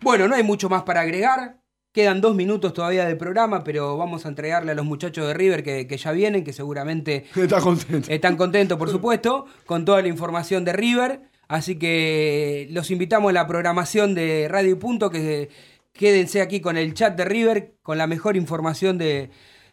[0.03, 1.61] Bueno, no hay mucho más para agregar.
[1.93, 5.64] Quedan dos minutos todavía del programa, pero vamos a entregarle a los muchachos de River
[5.64, 8.09] que, que ya vienen, que seguramente Está contento.
[8.12, 11.31] están contentos, por supuesto, con toda la información de River.
[11.51, 15.51] Así que los invitamos a la programación de Radio Punto, que
[16.01, 19.28] quédense aquí con el chat de River, con la mejor información de,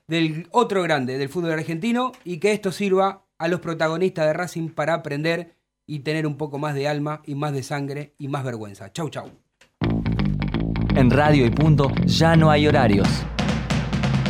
[0.07, 4.67] del otro grande del fútbol argentino, y que esto sirva a los protagonistas de Racing
[4.67, 5.55] para aprender
[5.85, 8.91] y tener un poco más de alma y más de sangre y más vergüenza.
[8.91, 9.31] Chau, chau.
[10.97, 13.07] En Radio y Punto ya no hay horarios.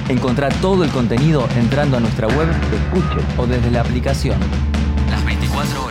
[0.07, 4.39] Encontrá todo el contenido entrando a nuestra web, escuche o desde la aplicación.
[5.09, 5.86] Las 24